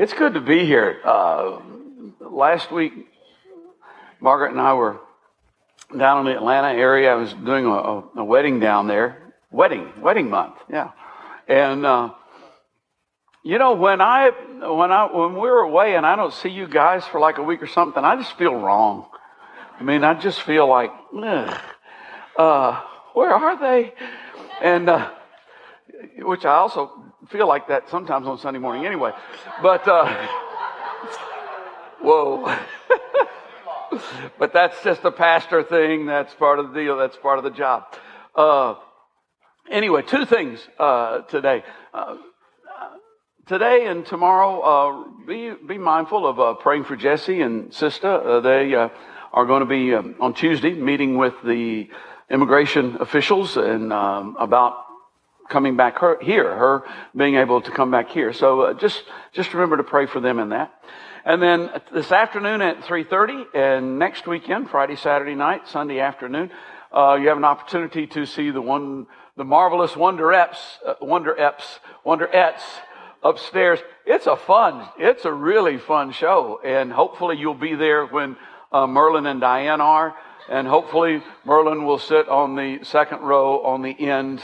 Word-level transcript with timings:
It's 0.00 0.12
good 0.12 0.34
to 0.34 0.40
be 0.40 0.64
here. 0.64 1.00
Uh, 1.04 1.58
last 2.20 2.70
week, 2.70 2.92
Margaret 4.20 4.52
and 4.52 4.60
I 4.60 4.74
were 4.74 5.00
down 5.96 6.20
in 6.20 6.26
the 6.26 6.38
Atlanta 6.38 6.68
area. 6.68 7.10
I 7.10 7.16
was 7.16 7.32
doing 7.32 7.66
a, 7.66 8.20
a 8.20 8.24
wedding 8.24 8.60
down 8.60 8.86
there. 8.86 9.34
Wedding, 9.50 9.90
wedding 10.00 10.30
month, 10.30 10.54
yeah. 10.70 10.92
And 11.48 11.84
uh, 11.84 12.10
you 13.42 13.58
know, 13.58 13.72
when 13.72 14.00
I 14.00 14.30
when 14.60 14.92
I 14.92 15.06
when 15.12 15.32
we 15.32 15.50
were 15.50 15.62
away 15.62 15.96
and 15.96 16.06
I 16.06 16.14
don't 16.14 16.32
see 16.32 16.50
you 16.50 16.68
guys 16.68 17.04
for 17.04 17.18
like 17.18 17.38
a 17.38 17.42
week 17.42 17.60
or 17.60 17.66
something, 17.66 18.04
I 18.04 18.14
just 18.14 18.38
feel 18.38 18.54
wrong. 18.54 19.06
I 19.80 19.82
mean, 19.82 20.04
I 20.04 20.14
just 20.14 20.42
feel 20.42 20.68
like, 20.68 20.92
uh, 22.36 22.82
where 23.14 23.34
are 23.34 23.58
they? 23.58 23.94
And 24.62 24.88
uh, 24.88 25.10
which 26.18 26.44
I 26.44 26.54
also 26.54 27.07
feel 27.26 27.48
like 27.48 27.68
that 27.68 27.88
sometimes 27.90 28.26
on 28.26 28.38
Sunday 28.38 28.60
morning 28.60 28.86
anyway. 28.86 29.12
But, 29.60 29.86
uh, 29.88 30.28
whoa. 32.00 32.56
but 34.38 34.52
that's 34.52 34.82
just 34.84 35.04
a 35.04 35.10
pastor 35.10 35.62
thing. 35.62 36.06
That's 36.06 36.32
part 36.34 36.58
of 36.58 36.72
the 36.72 36.80
deal. 36.80 36.96
That's 36.96 37.16
part 37.16 37.38
of 37.38 37.44
the 37.44 37.50
job. 37.50 37.84
Uh, 38.34 38.74
anyway, 39.70 40.02
two 40.02 40.24
things 40.24 40.60
uh, 40.78 41.22
today. 41.22 41.64
Uh, 41.92 42.16
today 43.46 43.86
and 43.86 44.06
tomorrow, 44.06 44.60
uh, 44.60 45.26
be 45.26 45.52
be 45.66 45.78
mindful 45.78 46.26
of 46.26 46.38
uh, 46.38 46.54
praying 46.54 46.84
for 46.84 46.96
Jesse 46.96 47.40
and 47.40 47.74
Sister. 47.74 48.40
they 48.40 48.74
are 48.74 49.46
going 49.46 49.60
to 49.60 49.66
be 49.66 49.94
um, 49.94 50.14
on 50.20 50.34
Tuesday 50.34 50.72
meeting 50.72 51.16
with 51.16 51.34
the 51.44 51.88
immigration 52.30 52.98
officials 53.00 53.56
and 53.56 53.92
um, 53.92 54.36
about 54.38 54.87
coming 55.48 55.76
back 55.76 55.98
her, 55.98 56.18
here, 56.20 56.44
her 56.44 56.84
being 57.16 57.36
able 57.36 57.60
to 57.60 57.70
come 57.70 57.90
back 57.90 58.10
here. 58.10 58.32
So 58.32 58.62
uh, 58.62 58.74
just 58.74 59.04
just 59.32 59.54
remember 59.54 59.76
to 59.78 59.84
pray 59.84 60.06
for 60.06 60.20
them 60.20 60.38
in 60.38 60.50
that. 60.50 60.72
And 61.24 61.42
then 61.42 61.70
this 61.92 62.12
afternoon 62.12 62.62
at 62.62 62.82
3:30, 62.82 63.54
and 63.54 63.98
next 63.98 64.26
weekend, 64.26 64.70
Friday, 64.70 64.96
Saturday 64.96 65.34
night, 65.34 65.68
Sunday 65.68 66.00
afternoon, 66.00 66.50
uh, 66.92 67.18
you 67.20 67.28
have 67.28 67.36
an 67.36 67.44
opportunity 67.44 68.06
to 68.08 68.24
see 68.24 68.50
the 68.50 68.62
one, 68.62 69.06
the 69.36 69.44
marvelous 69.44 69.92
Wonderettes, 69.92 70.58
uh, 70.86 70.94
Wonder 71.00 71.34
Wonderettes 72.04 72.62
upstairs. 73.22 73.80
It's 74.06 74.26
a 74.26 74.36
fun, 74.36 74.88
it's 74.98 75.24
a 75.24 75.32
really 75.32 75.78
fun 75.78 76.12
show, 76.12 76.60
and 76.64 76.92
hopefully 76.92 77.36
you'll 77.36 77.54
be 77.54 77.74
there 77.74 78.06
when 78.06 78.36
uh, 78.72 78.86
Merlin 78.86 79.26
and 79.26 79.40
Diane 79.40 79.80
are, 79.80 80.14
and 80.48 80.66
hopefully 80.66 81.22
Merlin 81.44 81.84
will 81.84 81.98
sit 81.98 82.28
on 82.28 82.56
the 82.56 82.80
second 82.84 83.20
row 83.20 83.62
on 83.64 83.82
the 83.82 84.08
end 84.08 84.42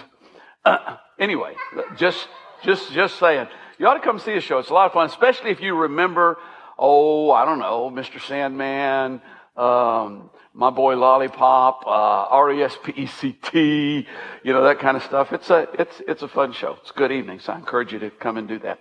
uh, 0.65 0.97
anyway, 1.19 1.55
just, 1.97 2.29
just, 2.63 2.93
just 2.93 3.19
saying. 3.19 3.49
You 3.79 3.87
ought 3.87 3.95
to 3.95 4.01
come 4.01 4.19
see 4.19 4.35
a 4.35 4.41
show. 4.41 4.59
It's 4.59 4.71
a 4.71 4.75
lot 4.75 4.87
of 4.87 4.93
fun, 4.93 5.07
especially 5.07 5.51
if 5.51 5.61
you 5.61 5.75
remember, 5.75 6.39
oh, 6.79 7.31
I 7.31 7.45
don't 7.45 7.59
know, 7.59 7.91
Mr. 7.91 8.21
Sandman, 8.21 9.21
um, 9.57 10.31
my 10.57 10.71
boy 10.71 10.97
Lollipop, 10.97 11.85
uh, 11.85 11.91
R-E-S-P-E-C-T, 11.91 14.07
you 14.45 14.53
know, 14.53 14.63
that 14.63 14.79
kind 14.79 14.97
of 14.97 15.03
stuff. 15.03 15.33
It's 15.33 15.51
a, 15.51 15.67
it's, 15.77 16.01
it's 16.07 16.23
a 16.23 16.29
fun 16.29 16.53
show. 16.53 16.77
It's 16.81 16.91
a 16.91 16.95
good 16.95 17.11
evening, 17.11 17.41
so 17.41 17.53
I 17.53 17.57
encourage 17.57 17.93
you 17.93 17.99
to 17.99 18.11
come 18.11 18.37
and 18.37 18.47
do 18.47 18.61
that. 18.61 18.79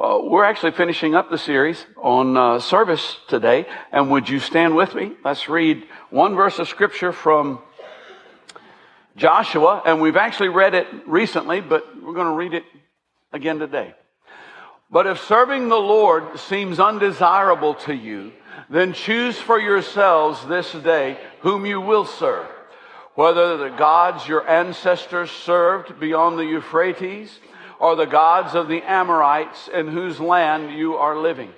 Uh, 0.00 0.18
we're 0.22 0.44
actually 0.44 0.72
finishing 0.72 1.14
up 1.14 1.30
the 1.30 1.38
series 1.38 1.86
on 1.96 2.36
uh, 2.36 2.58
service 2.58 3.18
today, 3.28 3.66
and 3.92 4.10
would 4.10 4.28
you 4.28 4.40
stand 4.40 4.74
with 4.74 4.96
me? 4.96 5.12
Let's 5.24 5.48
read 5.48 5.84
one 6.10 6.34
verse 6.34 6.58
of 6.58 6.68
scripture 6.68 7.12
from 7.12 7.60
Joshua, 9.16 9.82
and 9.84 10.00
we've 10.00 10.16
actually 10.16 10.48
read 10.48 10.74
it 10.74 10.86
recently, 11.06 11.60
but 11.60 11.84
we're 12.02 12.14
going 12.14 12.26
to 12.26 12.32
read 12.32 12.54
it 12.54 12.64
again 13.32 13.58
today. 13.58 13.94
But 14.90 15.06
if 15.06 15.22
serving 15.24 15.68
the 15.68 15.76
Lord 15.76 16.38
seems 16.38 16.78
undesirable 16.78 17.74
to 17.86 17.94
you, 17.94 18.32
then 18.68 18.92
choose 18.92 19.38
for 19.38 19.58
yourselves 19.58 20.44
this 20.46 20.70
day 20.72 21.18
whom 21.40 21.66
you 21.66 21.80
will 21.80 22.04
serve. 22.04 22.46
Whether 23.14 23.58
the 23.58 23.70
gods 23.76 24.26
your 24.26 24.48
ancestors 24.48 25.30
served 25.30 26.00
beyond 26.00 26.38
the 26.38 26.46
Euphrates 26.46 27.38
or 27.78 27.96
the 27.96 28.06
gods 28.06 28.54
of 28.54 28.68
the 28.68 28.82
Amorites 28.82 29.68
in 29.68 29.88
whose 29.88 30.18
land 30.20 30.78
you 30.78 30.94
are 30.94 31.18
living. 31.18 31.52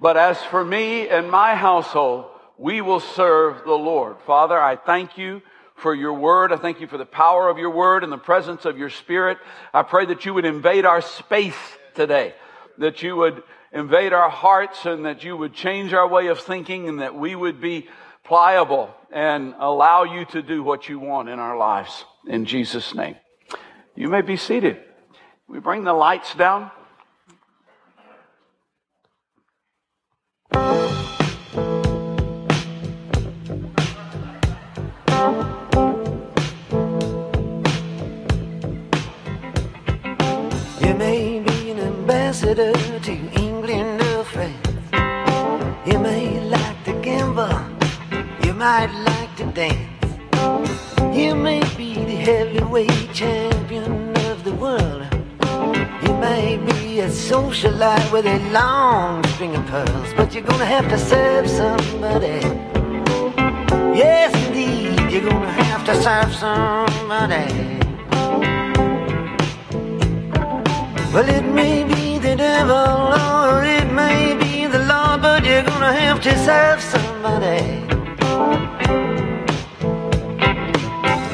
But 0.00 0.16
as 0.16 0.42
for 0.42 0.64
me 0.64 1.08
and 1.08 1.30
my 1.30 1.54
household, 1.54 2.26
we 2.58 2.80
will 2.80 3.00
serve 3.00 3.64
the 3.64 3.74
Lord. 3.74 4.16
Father, 4.26 4.60
I 4.60 4.76
thank 4.76 5.16
you 5.18 5.42
for 5.76 5.94
your 5.94 6.14
word. 6.14 6.52
I 6.52 6.56
thank 6.56 6.80
you 6.80 6.86
for 6.86 6.98
the 6.98 7.06
power 7.06 7.48
of 7.48 7.58
your 7.58 7.70
word 7.70 8.02
and 8.02 8.12
the 8.12 8.18
presence 8.18 8.64
of 8.64 8.78
your 8.78 8.90
spirit. 8.90 9.38
I 9.72 9.82
pray 9.82 10.06
that 10.06 10.24
you 10.24 10.34
would 10.34 10.44
invade 10.44 10.84
our 10.84 11.00
space 11.00 11.56
today, 11.94 12.34
that 12.78 13.02
you 13.02 13.16
would 13.16 13.42
invade 13.72 14.12
our 14.12 14.30
hearts 14.30 14.86
and 14.86 15.04
that 15.04 15.22
you 15.22 15.36
would 15.36 15.52
change 15.52 15.92
our 15.92 16.08
way 16.08 16.28
of 16.28 16.40
thinking 16.40 16.88
and 16.88 17.00
that 17.00 17.14
we 17.14 17.34
would 17.34 17.60
be 17.60 17.88
pliable 18.24 18.94
and 19.12 19.54
allow 19.58 20.04
you 20.04 20.24
to 20.26 20.42
do 20.42 20.62
what 20.62 20.88
you 20.88 20.98
want 20.98 21.28
in 21.28 21.38
our 21.38 21.56
lives. 21.56 22.04
In 22.26 22.44
Jesus' 22.44 22.94
name. 22.94 23.16
You 23.94 24.08
may 24.08 24.22
be 24.22 24.36
seated. 24.36 24.78
We 25.48 25.60
bring 25.60 25.84
the 25.84 25.92
lights 25.92 26.34
down. 26.34 26.70
To 42.54 43.12
England 43.40 44.00
or 44.02 44.22
France. 44.22 44.54
You 45.84 45.98
may 45.98 46.40
like 46.44 46.84
to 46.84 46.92
gamble, 47.02 47.58
you 48.44 48.54
might 48.54 48.92
like 49.04 49.34
to 49.36 49.46
dance. 49.46 51.16
You 51.16 51.34
may 51.34 51.60
be 51.76 51.94
the 51.94 52.14
heavyweight 52.14 53.12
champion 53.12 54.16
of 54.30 54.44
the 54.44 54.52
world. 54.52 55.02
You 56.02 56.14
may 56.18 56.56
be 56.58 57.00
a 57.00 57.08
socialite 57.08 58.12
with 58.12 58.26
a 58.26 58.38
long 58.52 59.24
string 59.34 59.56
of 59.56 59.66
pearls, 59.66 60.14
but 60.16 60.32
you're 60.32 60.44
gonna 60.44 60.66
have 60.66 60.88
to 60.88 60.98
serve 60.98 61.50
somebody. 61.50 62.40
Yes, 63.98 64.32
indeed, 64.46 65.10
you're 65.10 65.28
gonna 65.28 65.52
have 65.64 65.84
to 65.86 65.94
serve 66.00 66.32
somebody. 66.32 67.76
Well, 71.12 71.28
it 71.28 71.44
may 71.44 71.82
be 71.82 72.05
the 72.26 72.36
devil 72.36 72.74
or 72.74 73.62
it 73.64 73.88
may 73.92 74.34
be 74.34 74.66
the 74.66 74.80
Lord, 74.80 75.22
but 75.22 75.44
you're 75.44 75.62
gonna 75.62 75.92
have 75.92 76.20
to 76.22 76.32
serve 76.44 76.80
somebody. 76.82 77.62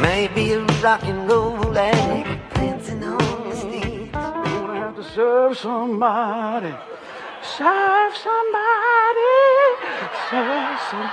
Maybe 0.02 0.52
a 0.52 0.60
rock 0.82 1.02
and 1.04 1.28
roll 1.30 1.78
addict 1.78 2.54
dancing 2.54 3.02
on 3.04 3.48
the 3.48 3.56
stage. 3.56 4.12
Gonna 4.12 4.80
have 4.80 4.96
to 4.96 5.04
serve 5.04 5.56
somebody. 5.56 6.74
Serve 7.56 8.14
somebody. 8.28 9.38
Serve 10.28 10.78
some. 10.90 11.10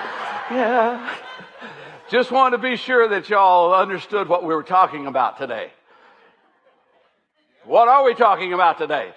Yeah. 0.52 1.16
Just 2.10 2.32
wanted 2.32 2.58
to 2.58 2.64
be 2.64 2.76
sure 2.76 3.08
that 3.08 3.30
y'all 3.30 3.74
understood 3.74 4.28
what 4.28 4.44
we 4.44 4.54
were 4.54 4.64
talking 4.64 5.08
about 5.08 5.38
today. 5.38 5.72
What 7.64 7.88
are 7.88 8.04
we 8.04 8.14
talking 8.14 8.52
about 8.52 8.78
today? 8.78 9.14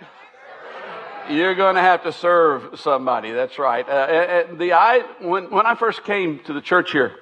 You're 1.32 1.54
going 1.54 1.76
to 1.76 1.80
have 1.80 2.02
to 2.02 2.12
serve 2.12 2.78
somebody. 2.78 3.30
That's 3.30 3.58
right. 3.58 3.88
Uh, 3.88 4.44
the 4.52 4.74
I 4.74 4.98
when 5.20 5.50
when 5.50 5.64
I 5.64 5.74
first 5.74 6.04
came 6.04 6.40
to 6.40 6.52
the 6.52 6.60
church 6.60 6.92
here, 6.92 7.12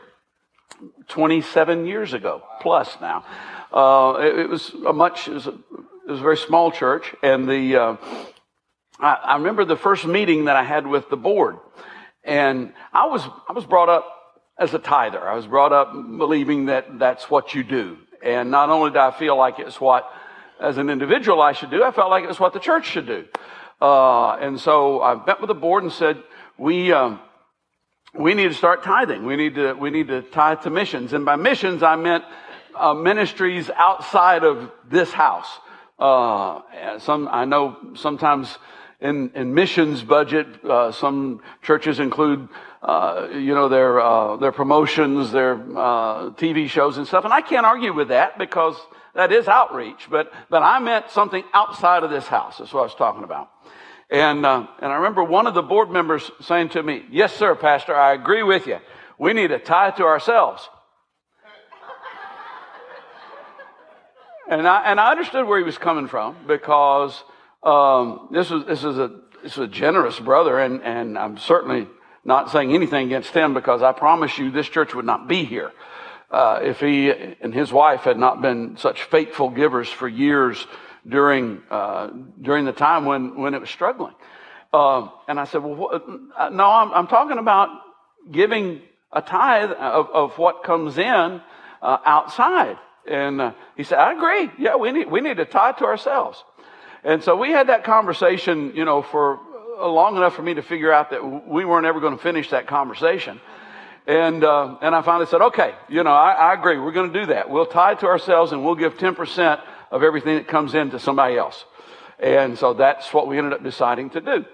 27 1.06 1.86
years 1.86 2.12
ago 2.12 2.42
plus 2.60 2.96
now, 3.00 3.24
uh, 3.72 4.18
it, 4.18 4.40
it, 4.40 4.48
was 4.48 4.70
a 4.84 4.92
much 4.92 5.28
it 5.28 5.34
was 5.34 5.46
a, 5.46 5.50
it 5.50 6.10
was 6.10 6.18
a 6.18 6.22
very 6.24 6.38
small 6.38 6.72
church, 6.72 7.14
and 7.22 7.48
the 7.48 7.76
uh, 7.76 7.96
I, 8.98 9.14
I 9.14 9.36
remember 9.36 9.64
the 9.64 9.76
first 9.76 10.04
meeting 10.04 10.46
that 10.46 10.56
I 10.56 10.64
had 10.64 10.88
with 10.88 11.08
the 11.08 11.16
board, 11.16 11.58
and 12.24 12.72
I 12.92 13.06
was 13.06 13.22
I 13.48 13.52
was 13.52 13.64
brought 13.64 13.88
up 13.88 14.06
as 14.58 14.74
a 14.74 14.80
tither. 14.80 15.22
I 15.26 15.36
was 15.36 15.46
brought 15.46 15.72
up 15.72 15.92
believing 15.92 16.66
that 16.66 16.98
that's 16.98 17.30
what 17.30 17.54
you 17.54 17.62
do, 17.62 17.96
and 18.24 18.50
not 18.50 18.70
only 18.70 18.90
did 18.90 18.98
I 18.98 19.12
feel 19.12 19.36
like 19.36 19.60
it's 19.60 19.80
what 19.80 20.10
as 20.58 20.78
an 20.78 20.90
individual 20.90 21.40
I 21.40 21.52
should 21.52 21.70
do, 21.70 21.84
I 21.84 21.92
felt 21.92 22.10
like 22.10 22.24
it 22.24 22.28
was 22.28 22.40
what 22.40 22.54
the 22.54 22.58
church 22.58 22.86
should 22.86 23.06
do. 23.06 23.26
Uh, 23.80 24.32
and 24.36 24.60
so 24.60 25.02
I 25.02 25.14
met 25.24 25.40
with 25.40 25.48
the 25.48 25.54
board 25.54 25.82
and 25.82 25.92
said, 25.92 26.22
we, 26.58 26.92
um, 26.92 27.20
we 28.14 28.34
need 28.34 28.48
to 28.48 28.54
start 28.54 28.82
tithing. 28.82 29.24
We 29.24 29.36
need 29.36 29.54
to, 29.54 29.72
we 29.72 29.90
need 29.90 30.08
to 30.08 30.22
tithe 30.22 30.60
to 30.62 30.70
missions. 30.70 31.12
And 31.12 31.24
by 31.24 31.36
missions, 31.36 31.82
I 31.82 31.96
meant 31.96 32.24
uh, 32.76 32.94
ministries 32.94 33.70
outside 33.70 34.44
of 34.44 34.70
this 34.88 35.12
house. 35.12 35.48
Uh, 35.98 36.98
some, 36.98 37.28
I 37.30 37.44
know 37.44 37.76
sometimes 37.94 38.58
in, 39.00 39.30
in 39.34 39.54
missions 39.54 40.02
budget, 40.02 40.46
uh, 40.64 40.92
some 40.92 41.40
churches 41.62 42.00
include, 42.00 42.48
uh, 42.82 43.28
you 43.32 43.54
know, 43.54 43.68
their, 43.68 44.00
uh, 44.00 44.36
their 44.36 44.52
promotions, 44.52 45.32
their, 45.32 45.54
uh, 45.54 46.30
TV 46.30 46.68
shows 46.68 46.96
and 46.96 47.06
stuff. 47.06 47.24
And 47.24 47.32
I 47.32 47.42
can't 47.42 47.66
argue 47.66 47.92
with 47.92 48.08
that 48.08 48.38
because 48.38 48.74
that 49.14 49.32
is 49.32 49.48
outreach. 49.48 50.08
But, 50.10 50.32
but 50.48 50.62
I 50.62 50.78
meant 50.78 51.10
something 51.10 51.44
outside 51.52 52.04
of 52.04 52.10
this 52.10 52.26
house. 52.26 52.58
That's 52.58 52.72
what 52.72 52.80
I 52.80 52.84
was 52.84 52.94
talking 52.94 53.24
about. 53.24 53.50
And, 54.10 54.44
uh, 54.44 54.66
and 54.80 54.90
I 54.90 54.96
remember 54.96 55.22
one 55.22 55.46
of 55.46 55.54
the 55.54 55.62
board 55.62 55.90
members 55.90 56.30
saying 56.40 56.70
to 56.70 56.82
me, 56.82 57.04
Yes, 57.10 57.34
sir, 57.34 57.54
Pastor, 57.54 57.94
I 57.94 58.12
agree 58.14 58.42
with 58.42 58.66
you. 58.66 58.78
We 59.18 59.34
need 59.34 59.48
to 59.48 59.58
tie 59.58 59.90
to 59.90 60.04
ourselves. 60.04 60.68
and, 64.50 64.66
I, 64.66 64.90
and 64.90 64.98
I 64.98 65.10
understood 65.10 65.46
where 65.46 65.58
he 65.58 65.64
was 65.64 65.76
coming 65.78 66.08
from 66.08 66.36
because 66.46 67.22
um, 67.62 68.28
this, 68.32 68.48
was, 68.48 68.64
this, 68.64 68.82
was 68.82 68.98
a, 68.98 69.20
this 69.42 69.56
was 69.58 69.68
a 69.68 69.72
generous 69.72 70.18
brother, 70.18 70.58
and, 70.58 70.82
and 70.82 71.18
I'm 71.18 71.36
certainly 71.36 71.86
not 72.24 72.50
saying 72.50 72.72
anything 72.74 73.06
against 73.06 73.30
him 73.30 73.54
because 73.54 73.82
I 73.82 73.92
promise 73.92 74.36
you 74.38 74.50
this 74.50 74.68
church 74.68 74.94
would 74.94 75.06
not 75.06 75.28
be 75.28 75.44
here 75.44 75.72
uh, 76.30 76.60
if 76.62 76.80
he 76.80 77.10
and 77.10 77.52
his 77.52 77.72
wife 77.72 78.02
had 78.02 78.18
not 78.18 78.40
been 78.40 78.76
such 78.76 79.02
faithful 79.04 79.50
givers 79.50 79.88
for 79.88 80.08
years 80.08 80.66
during 81.08 81.62
uh, 81.70 82.08
during 82.40 82.64
the 82.64 82.72
time 82.72 83.04
when 83.04 83.36
when 83.36 83.54
it 83.54 83.60
was 83.60 83.70
struggling. 83.70 84.14
Uh, 84.72 85.08
and 85.26 85.40
I 85.40 85.44
said, 85.44 85.62
"Well, 85.62 85.90
uh, 86.36 86.48
no, 86.50 86.66
I'm, 86.66 86.92
I'm, 86.92 87.06
talking 87.08 87.38
about 87.38 87.70
giving 88.30 88.82
a 89.12 89.20
tithe 89.20 89.72
of, 89.72 90.08
of 90.10 90.38
what 90.38 90.62
comes 90.62 90.98
in 90.98 91.40
uh, 91.82 91.98
outside." 92.04 92.76
And 93.10 93.40
uh, 93.40 93.52
he 93.76 93.82
said, 93.82 93.98
"I 93.98 94.12
agree. 94.12 94.50
Yeah, 94.58 94.76
we 94.76 94.92
need 94.92 95.10
we 95.10 95.20
need 95.20 95.38
to 95.38 95.44
tithe 95.44 95.78
to 95.78 95.86
ourselves." 95.86 96.44
And 97.02 97.24
so 97.24 97.34
we 97.34 97.50
had 97.50 97.68
that 97.68 97.82
conversation, 97.82 98.76
you 98.76 98.84
know, 98.84 99.02
for 99.02 99.40
long 99.88 100.16
enough 100.16 100.34
for 100.34 100.42
me 100.42 100.54
to 100.54 100.62
figure 100.62 100.92
out 100.92 101.10
that 101.10 101.46
we 101.46 101.64
weren't 101.64 101.86
ever 101.86 102.00
going 102.00 102.16
to 102.16 102.22
finish 102.22 102.50
that 102.50 102.66
conversation. 102.66 103.40
And, 104.06 104.42
uh, 104.42 104.76
and 104.80 104.94
I 104.94 105.02
finally 105.02 105.26
said, 105.26 105.40
okay, 105.40 105.74
you 105.88 106.02
know, 106.02 106.10
I, 106.10 106.32
I 106.32 106.54
agree. 106.54 106.78
We're 106.78 106.92
going 106.92 107.12
to 107.12 107.20
do 107.20 107.26
that. 107.26 107.48
We'll 107.50 107.66
tie 107.66 107.94
to 107.94 108.06
ourselves 108.06 108.52
and 108.52 108.64
we'll 108.64 108.74
give 108.74 108.96
10% 108.96 109.62
of 109.90 110.02
everything 110.02 110.36
that 110.36 110.48
comes 110.48 110.74
in 110.74 110.90
to 110.90 110.98
somebody 110.98 111.36
else. 111.36 111.64
And 112.18 112.58
so 112.58 112.74
that's 112.74 113.12
what 113.12 113.28
we 113.28 113.38
ended 113.38 113.52
up 113.52 113.62
deciding 113.62 114.10
to 114.10 114.20
do. 114.20 114.44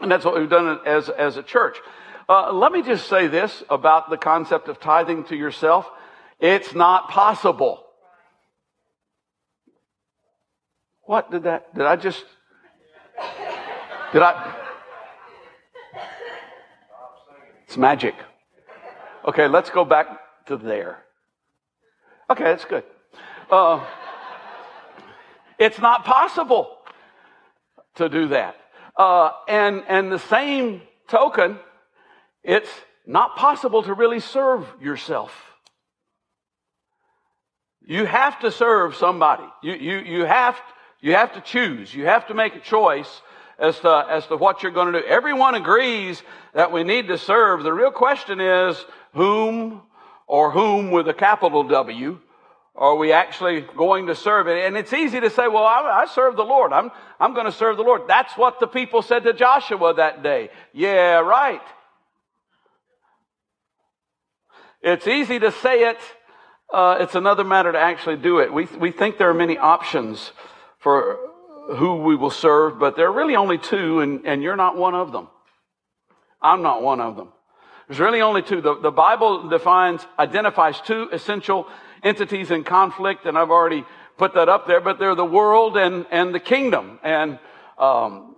And 0.00 0.10
that's 0.10 0.24
what 0.24 0.38
we've 0.38 0.48
done 0.48 0.80
as, 0.86 1.08
as 1.08 1.36
a 1.36 1.42
church. 1.42 1.78
Uh, 2.28 2.52
let 2.52 2.72
me 2.72 2.82
just 2.82 3.08
say 3.08 3.26
this 3.26 3.62
about 3.70 4.10
the 4.10 4.16
concept 4.16 4.68
of 4.68 4.80
tithing 4.80 5.24
to 5.24 5.36
yourself. 5.36 5.86
It's 6.40 6.74
not 6.74 7.08
possible. 7.08 7.84
What 11.02 11.30
did 11.30 11.44
that, 11.44 11.74
did 11.74 11.86
I 11.86 11.96
just, 11.96 12.24
did 14.12 14.22
I? 14.22 14.54
It's 17.64 17.76
magic. 17.76 18.14
Okay, 19.26 19.46
let's 19.46 19.70
go 19.70 19.84
back 19.84 20.06
to 20.46 20.56
there. 20.56 21.04
Okay, 22.30 22.44
that's 22.44 22.64
good. 22.64 22.84
Uh, 23.50 23.84
it's 25.58 25.78
not 25.78 26.04
possible 26.04 26.78
to 27.96 28.08
do 28.08 28.28
that. 28.28 28.56
Uh, 28.96 29.30
and, 29.48 29.82
and 29.88 30.10
the 30.10 30.18
same 30.18 30.82
token, 31.08 31.58
it's 32.42 32.70
not 33.06 33.36
possible 33.36 33.82
to 33.82 33.94
really 33.94 34.20
serve 34.20 34.66
yourself. 34.80 35.32
You 37.82 38.04
have 38.04 38.40
to 38.40 38.50
serve 38.50 38.96
somebody. 38.96 39.44
You, 39.62 39.72
you, 39.74 39.98
you, 39.98 40.24
have, 40.24 40.60
you 41.00 41.14
have 41.14 41.32
to 41.34 41.40
choose. 41.40 41.94
You 41.94 42.06
have 42.06 42.26
to 42.28 42.34
make 42.34 42.54
a 42.54 42.60
choice 42.60 43.22
as 43.58 43.78
to, 43.80 44.06
as 44.08 44.26
to 44.26 44.36
what 44.36 44.62
you're 44.62 44.72
going 44.72 44.92
to 44.92 45.00
do. 45.00 45.06
Everyone 45.06 45.54
agrees 45.54 46.22
that 46.54 46.72
we 46.72 46.84
need 46.84 47.08
to 47.08 47.18
serve. 47.18 47.62
The 47.62 47.72
real 47.72 47.90
question 47.90 48.40
is 48.40 48.82
whom 49.14 49.82
or 50.26 50.50
whom 50.50 50.90
with 50.90 51.08
a 51.08 51.14
capital 51.14 51.64
W 51.64 52.20
are 52.78 52.94
we 52.94 53.12
actually 53.12 53.62
going 53.62 54.06
to 54.06 54.14
serve? 54.14 54.46
And 54.46 54.76
it's 54.76 54.92
easy 54.92 55.18
to 55.18 55.30
say, 55.30 55.48
well, 55.48 55.64
I, 55.64 56.02
I 56.02 56.06
serve 56.06 56.36
the 56.36 56.44
Lord. 56.44 56.72
I'm, 56.72 56.92
I'm 57.18 57.34
going 57.34 57.46
to 57.46 57.52
serve 57.52 57.76
the 57.76 57.82
Lord. 57.82 58.02
That's 58.06 58.32
what 58.34 58.60
the 58.60 58.68
people 58.68 59.02
said 59.02 59.24
to 59.24 59.32
Joshua 59.32 59.94
that 59.94 60.22
day. 60.22 60.50
Yeah, 60.72 61.18
right. 61.18 61.60
It's 64.80 65.08
easy 65.08 65.40
to 65.40 65.50
say 65.50 65.88
it. 65.88 65.98
Uh, 66.72 66.98
it's 67.00 67.16
another 67.16 67.42
matter 67.42 67.72
to 67.72 67.78
actually 67.78 68.16
do 68.16 68.38
it. 68.38 68.52
We, 68.52 68.66
we 68.66 68.92
think 68.92 69.18
there 69.18 69.30
are 69.30 69.34
many 69.34 69.58
options 69.58 70.30
for 70.78 71.18
who 71.76 71.96
we 71.96 72.16
will 72.16 72.30
serve, 72.30 72.78
but 72.78 72.96
there 72.96 73.06
are 73.06 73.12
really 73.12 73.36
only 73.36 73.58
two, 73.58 74.00
and, 74.00 74.26
and 74.26 74.42
you're 74.42 74.56
not 74.56 74.76
one 74.76 74.94
of 74.94 75.12
them. 75.12 75.28
I'm 76.40 76.62
not 76.62 76.82
one 76.82 77.00
of 77.00 77.16
them. 77.16 77.28
There's 77.86 78.00
really 78.00 78.20
only 78.20 78.42
two. 78.42 78.60
The, 78.60 78.78
the 78.80 78.90
Bible 78.90 79.48
defines, 79.48 80.06
identifies 80.18 80.80
two 80.80 81.08
essential 81.12 81.66
entities 82.02 82.50
in 82.50 82.64
conflict, 82.64 83.26
and 83.26 83.36
I've 83.36 83.50
already 83.50 83.84
put 84.16 84.34
that 84.34 84.48
up 84.48 84.66
there, 84.66 84.80
but 84.80 84.98
they're 84.98 85.14
the 85.14 85.24
world 85.24 85.76
and, 85.76 86.06
and 86.10 86.34
the 86.34 86.40
kingdom. 86.40 86.98
And 87.02 87.38
um, 87.78 88.36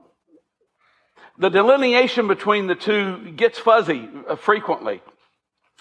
the 1.38 1.48
delineation 1.48 2.28
between 2.28 2.66
the 2.66 2.74
two 2.74 3.32
gets 3.32 3.58
fuzzy 3.58 4.08
uh, 4.28 4.36
frequently 4.36 5.02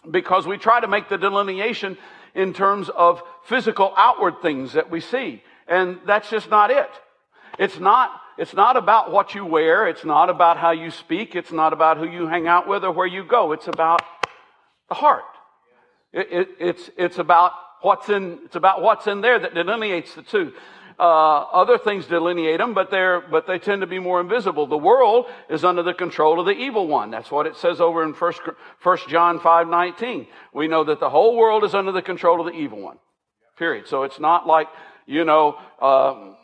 because 0.10 0.48
we 0.48 0.58
try 0.58 0.80
to 0.80 0.88
make 0.88 1.10
the 1.10 1.18
delineation 1.18 1.98
in 2.34 2.54
terms 2.54 2.90
of 2.90 3.22
physical 3.46 3.94
outward 3.98 4.42
things 4.42 4.74
that 4.74 4.90
we 4.90 5.02
see. 5.02 5.44
And 5.68 6.00
that's 6.06 6.30
just 6.30 6.50
not 6.50 6.72
it. 6.72 6.90
It's 7.60 7.78
not, 7.78 8.22
it's 8.38 8.54
not 8.54 8.78
about 8.78 9.12
what 9.12 9.36
you 9.36 9.46
wear. 9.46 9.86
It's 9.86 10.06
not 10.06 10.30
about 10.30 10.58
how 10.58 10.72
you 10.72 10.92
speak. 10.92 11.36
It's 11.36 11.52
not 11.52 11.74
about 11.74 11.98
who 11.98 12.08
you 12.08 12.26
hang 12.26 12.48
out 12.48 12.70
with 12.70 12.86
or 12.86 12.92
where 12.92 13.06
you 13.06 13.26
go. 13.26 13.52
It's 13.52 13.68
about 13.68 14.02
the 14.88 14.96
heart. 14.96 15.24
It, 16.14 16.28
it, 16.32 16.48
it's, 16.58 16.90
it's 16.98 17.18
about 17.18 17.52
what's 17.82 18.08
in, 18.08 18.40
it's 18.46 18.56
about 18.56 18.82
what's 18.82 19.08
in 19.08 19.20
there 19.20 19.38
that 19.40 19.54
delineates 19.54 20.16
the 20.16 20.22
two. 20.22 20.54
Uh, 20.98 21.02
other 21.52 21.78
things 21.78 22.06
delineate 22.08 22.60
them, 22.60 22.74
but 22.74 22.92
they're, 22.92 23.22
but 23.22 23.46
they 23.46 23.60
tend 23.60 23.82
to 23.82 23.88
be 23.88 24.00
more 24.00 24.22
invisible. 24.22 24.66
The 24.66 24.78
world 24.78 25.26
is 25.50 25.66
under 25.66 25.84
the 25.84 25.94
control 25.94 26.40
of 26.40 26.46
the 26.46 26.54
evil 26.54 26.88
one. 26.88 27.12
That's 27.12 27.32
what 27.32 27.46
it 27.46 27.58
says 27.58 27.82
over 27.82 28.04
in 28.04 28.14
First, 28.14 28.42
First 28.80 29.10
John 29.10 29.40
5, 29.40 29.68
19. 29.68 30.28
We 30.54 30.70
know 30.70 30.86
that 30.86 31.02
the 31.02 31.10
whole 31.10 31.36
world 31.36 31.66
is 31.66 31.76
under 31.76 31.92
the 31.92 32.02
control 32.02 32.40
of 32.40 32.46
the 32.46 32.58
evil 32.58 32.82
one. 32.82 33.00
Period. 33.58 33.88
So 33.88 34.04
it's 34.04 34.20
not 34.20 34.48
like, 34.48 34.68
you 35.06 35.26
know, 35.26 35.58
uh, 35.82 36.36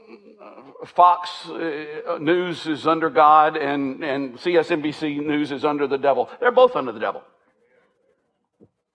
Fox 0.85 1.47
uh, 1.49 2.17
News 2.19 2.65
is 2.67 2.85
under 2.87 3.09
God 3.09 3.57
and, 3.57 4.03
and 4.03 4.35
CSNBC 4.35 5.25
News 5.25 5.51
is 5.51 5.65
under 5.65 5.87
the 5.87 5.97
devil. 5.97 6.29
They're 6.39 6.51
both 6.51 6.75
under 6.75 6.91
the 6.91 6.99
devil. 6.99 7.23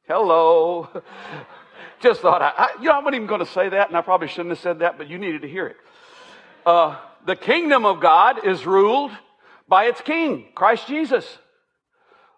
Hello. 0.06 0.88
Just 2.00 2.20
thought, 2.20 2.40
I, 2.40 2.52
I, 2.56 2.68
you 2.80 2.86
know, 2.86 2.92
I'm 2.92 3.04
not 3.04 3.14
even 3.14 3.26
going 3.26 3.40
to 3.40 3.52
say 3.52 3.68
that, 3.68 3.88
and 3.88 3.96
I 3.96 4.00
probably 4.00 4.28
shouldn't 4.28 4.50
have 4.50 4.58
said 4.58 4.78
that, 4.78 4.96
but 4.96 5.08
you 5.08 5.18
needed 5.18 5.42
to 5.42 5.48
hear 5.48 5.66
it. 5.66 5.76
Uh, 6.64 6.96
the 7.26 7.36
kingdom 7.36 7.84
of 7.84 8.00
God 8.00 8.46
is 8.46 8.64
ruled 8.64 9.12
by 9.68 9.84
its 9.84 10.00
king, 10.00 10.46
Christ 10.54 10.86
Jesus. 10.88 11.26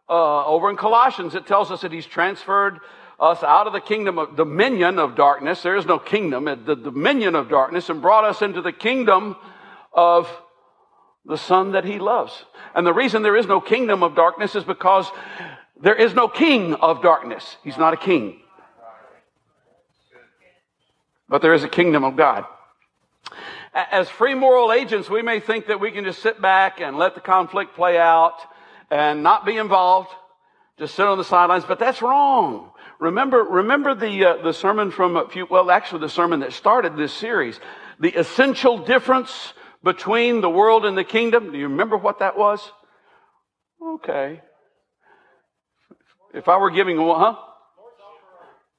Uh, 0.08 0.44
over 0.46 0.68
in 0.68 0.76
Colossians, 0.76 1.34
it 1.34 1.46
tells 1.46 1.70
us 1.70 1.82
that 1.82 1.92
he's 1.92 2.06
transferred 2.06 2.80
us 3.20 3.42
out 3.42 3.66
of 3.66 3.72
the 3.72 3.80
kingdom 3.80 4.18
of 4.18 4.36
dominion 4.36 4.98
of 4.98 5.14
darkness. 5.14 5.62
There 5.62 5.76
is 5.76 5.86
no 5.86 5.98
kingdom, 5.98 6.48
at 6.48 6.66
the 6.66 6.74
dominion 6.74 7.34
of 7.34 7.48
darkness, 7.48 7.88
and 7.88 8.02
brought 8.02 8.24
us 8.24 8.42
into 8.42 8.62
the 8.62 8.72
kingdom 8.72 9.36
of 9.92 10.28
the 11.24 11.38
Son 11.38 11.72
that 11.72 11.84
He 11.84 11.98
loves. 11.98 12.44
And 12.74 12.86
the 12.86 12.92
reason 12.92 13.22
there 13.22 13.36
is 13.36 13.46
no 13.46 13.60
kingdom 13.60 14.02
of 14.02 14.16
darkness 14.16 14.56
is 14.56 14.64
because 14.64 15.08
there 15.80 15.94
is 15.94 16.14
no 16.14 16.28
king 16.28 16.74
of 16.74 17.02
darkness. 17.02 17.56
He's 17.62 17.78
not 17.78 17.92
a 17.92 17.96
king. 17.96 18.40
But 21.28 21.42
there 21.42 21.54
is 21.54 21.64
a 21.64 21.68
kingdom 21.68 22.04
of 22.04 22.16
God. 22.16 22.44
As 23.72 24.08
free 24.08 24.34
moral 24.34 24.70
agents, 24.72 25.08
we 25.08 25.22
may 25.22 25.40
think 25.40 25.68
that 25.68 25.80
we 25.80 25.92
can 25.92 26.04
just 26.04 26.20
sit 26.20 26.42
back 26.42 26.80
and 26.80 26.98
let 26.98 27.14
the 27.14 27.22
conflict 27.22 27.74
play 27.74 27.96
out 27.98 28.36
and 28.90 29.22
not 29.22 29.46
be 29.46 29.56
involved, 29.56 30.10
just 30.78 30.94
sit 30.94 31.06
on 31.06 31.16
the 31.16 31.24
sidelines, 31.24 31.64
but 31.64 31.78
that's 31.78 32.02
wrong. 32.02 32.71
Remember, 33.02 33.42
remember 33.42 33.96
the, 33.96 34.24
uh, 34.24 34.42
the 34.44 34.52
sermon 34.52 34.92
from 34.92 35.16
a 35.16 35.28
few, 35.28 35.44
well, 35.50 35.72
actually 35.72 36.02
the 36.02 36.08
sermon 36.08 36.38
that 36.38 36.52
started 36.52 36.96
this 36.96 37.12
series. 37.12 37.58
The 37.98 38.16
essential 38.16 38.78
difference 38.78 39.54
between 39.82 40.40
the 40.40 40.48
world 40.48 40.84
and 40.84 40.96
the 40.96 41.02
kingdom. 41.02 41.50
Do 41.50 41.58
you 41.58 41.66
remember 41.66 41.96
what 41.96 42.20
that 42.20 42.38
was? 42.38 42.60
Okay. 43.84 44.40
If 46.32 46.46
I 46.46 46.58
were 46.58 46.70
giving, 46.70 46.96
huh? 46.96 47.34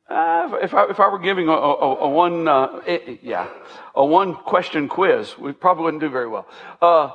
Uh, 0.09 0.57
if, 0.61 0.73
I, 0.73 0.89
if 0.89 1.01
I 1.01 1.09
were 1.09 1.19
giving 1.19 1.49
a, 1.49 1.51
a, 1.51 1.95
a 1.95 2.09
one, 2.09 2.47
uh, 2.47 2.79
it, 2.87 3.19
yeah, 3.23 3.49
a 3.93 4.05
one 4.05 4.35
question 4.35 4.87
quiz, 4.87 5.37
we 5.37 5.51
probably 5.51 5.83
wouldn't 5.83 6.01
do 6.01 6.09
very 6.09 6.29
well. 6.29 6.47
Uh, 6.81 7.09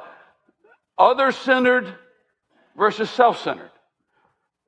other 0.99 1.33
centered 1.33 1.95
versus 2.77 3.09
self 3.09 3.43
centered. 3.43 3.71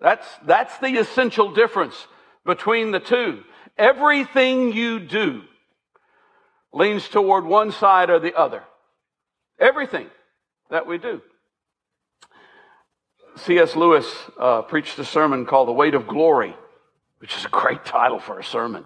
That's, 0.01 0.27
that's 0.47 0.79
the 0.79 0.97
essential 0.97 1.53
difference 1.53 2.07
between 2.45 2.91
the 2.91 3.01
two. 3.01 3.45
Everything 3.77 4.73
you 4.73 5.01
do 5.01 5.43
leans 6.73 7.09
toward 7.09 7.45
one 7.45 7.73
side 7.73 8.11
or 8.11 8.19
the 8.19 8.35
other. 8.35 8.63
Everything 9.59 10.07
that 10.71 10.87
we 10.87 10.99
do. 10.99 11.21
C.S. 13.37 13.77
Lewis 13.77 14.07
uh, 14.39 14.63
preached 14.63 14.99
a 14.99 15.05
sermon 15.05 15.47
called 15.47 15.69
The 15.69 15.73
Weight 15.73 15.95
of 15.95 16.07
Glory, 16.07 16.55
which 17.19 17.37
is 17.37 17.45
a 17.45 17.49
great 17.49 17.85
title 17.85 18.19
for 18.19 18.39
a 18.39 18.45
sermon. 18.45 18.85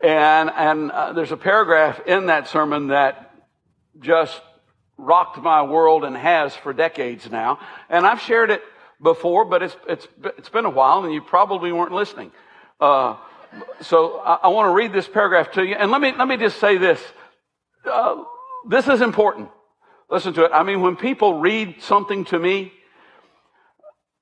And, 0.00 0.50
and 0.50 0.90
uh, 0.90 1.12
there's 1.12 1.32
a 1.32 1.36
paragraph 1.36 2.00
in 2.06 2.26
that 2.26 2.48
sermon 2.48 2.88
that 2.88 3.34
just 4.00 4.40
rocked 4.96 5.38
my 5.38 5.62
world 5.62 6.04
and 6.04 6.16
has 6.16 6.54
for 6.54 6.72
decades 6.72 7.30
now. 7.30 7.58
And 7.88 8.06
I've 8.06 8.20
shared 8.20 8.50
it 8.50 8.62
before, 9.02 9.44
but 9.44 9.62
it's, 9.62 9.76
it's, 9.88 10.06
it's 10.38 10.48
been 10.48 10.64
a 10.64 10.70
while 10.70 11.04
and 11.04 11.12
you 11.12 11.20
probably 11.20 11.72
weren't 11.72 11.92
listening. 11.92 12.32
Uh, 12.80 13.16
so 13.80 14.18
I, 14.18 14.40
I 14.44 14.48
want 14.48 14.68
to 14.68 14.74
read 14.74 14.92
this 14.92 15.08
paragraph 15.08 15.52
to 15.52 15.64
you. 15.64 15.74
And 15.74 15.90
let 15.90 16.00
me, 16.00 16.12
let 16.16 16.28
me 16.28 16.36
just 16.36 16.58
say 16.58 16.76
this. 16.76 17.00
Uh, 17.84 18.24
this 18.68 18.88
is 18.88 19.00
important. 19.00 19.50
Listen 20.10 20.32
to 20.34 20.44
it. 20.44 20.50
I 20.52 20.62
mean, 20.62 20.80
when 20.80 20.96
people 20.96 21.40
read 21.40 21.82
something 21.82 22.24
to 22.26 22.38
me 22.38 22.72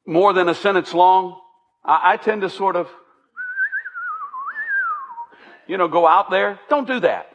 more 0.06 0.32
than 0.32 0.48
a 0.48 0.54
sentence 0.54 0.92
long, 0.92 1.40
I, 1.84 2.12
I 2.12 2.16
tend 2.16 2.42
to 2.42 2.50
sort 2.50 2.76
of, 2.76 2.88
you 5.66 5.76
know, 5.78 5.88
go 5.88 6.06
out 6.06 6.30
there. 6.30 6.58
Don't 6.68 6.86
do 6.86 7.00
that. 7.00 7.26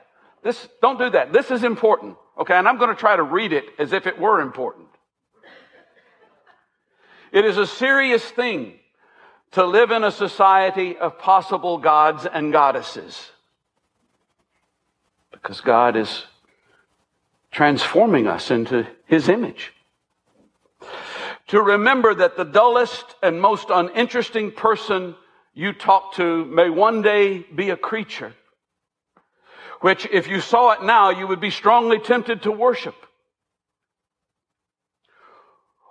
This, 0.44 0.68
don't 0.82 1.00
do 1.00 1.10
that. 1.10 1.34
This 1.34 1.52
is 1.52 1.64
important. 1.64 2.18
Okay. 2.40 2.54
And 2.54 2.68
I'm 2.68 2.78
going 2.78 2.90
to 2.90 3.00
try 3.00 3.16
to 3.16 3.24
read 3.24 3.54
it 3.54 3.66
as 3.80 3.94
if 3.94 4.06
it 4.06 4.20
were 4.20 4.42
important. 4.42 4.88
It 7.32 7.44
is 7.44 7.58
a 7.58 7.68
serious 7.68 8.24
thing 8.24 8.74
to 9.51 9.66
live 9.66 9.92
in 9.92 10.04
a 10.04 10.12
society 10.12 10.98
of 10.98 11.18
possible 11.20 11.77
gods 11.77 12.25
and 12.25 12.51
goddesses. 12.51 13.32
Because 15.32 15.62
God 15.62 15.96
is 15.96 16.25
transforming 17.51 18.27
us 18.27 18.51
into 18.51 18.86
His 19.06 19.30
image. 19.30 19.74
To 21.48 21.62
remember 21.62 22.13
that 22.13 22.36
the 22.36 22.44
dullest 22.44 23.16
and 23.24 23.42
most 23.42 23.70
uninteresting 23.70 24.51
person 24.51 25.16
you 25.54 25.74
talk 25.74 26.13
to 26.16 26.46
may 26.46 26.70
one 26.70 27.01
day 27.01 27.39
be 27.39 27.70
a 27.70 27.77
creature, 27.77 28.34
which 29.82 30.06
if 30.12 30.27
you 30.27 30.42
saw 30.42 30.72
it 30.72 30.84
now, 30.84 31.10
you 31.10 31.25
would 31.25 31.39
be 31.39 31.50
strongly 31.50 32.00
tempted 32.00 32.44
to 32.44 32.51
worship. 32.51 32.96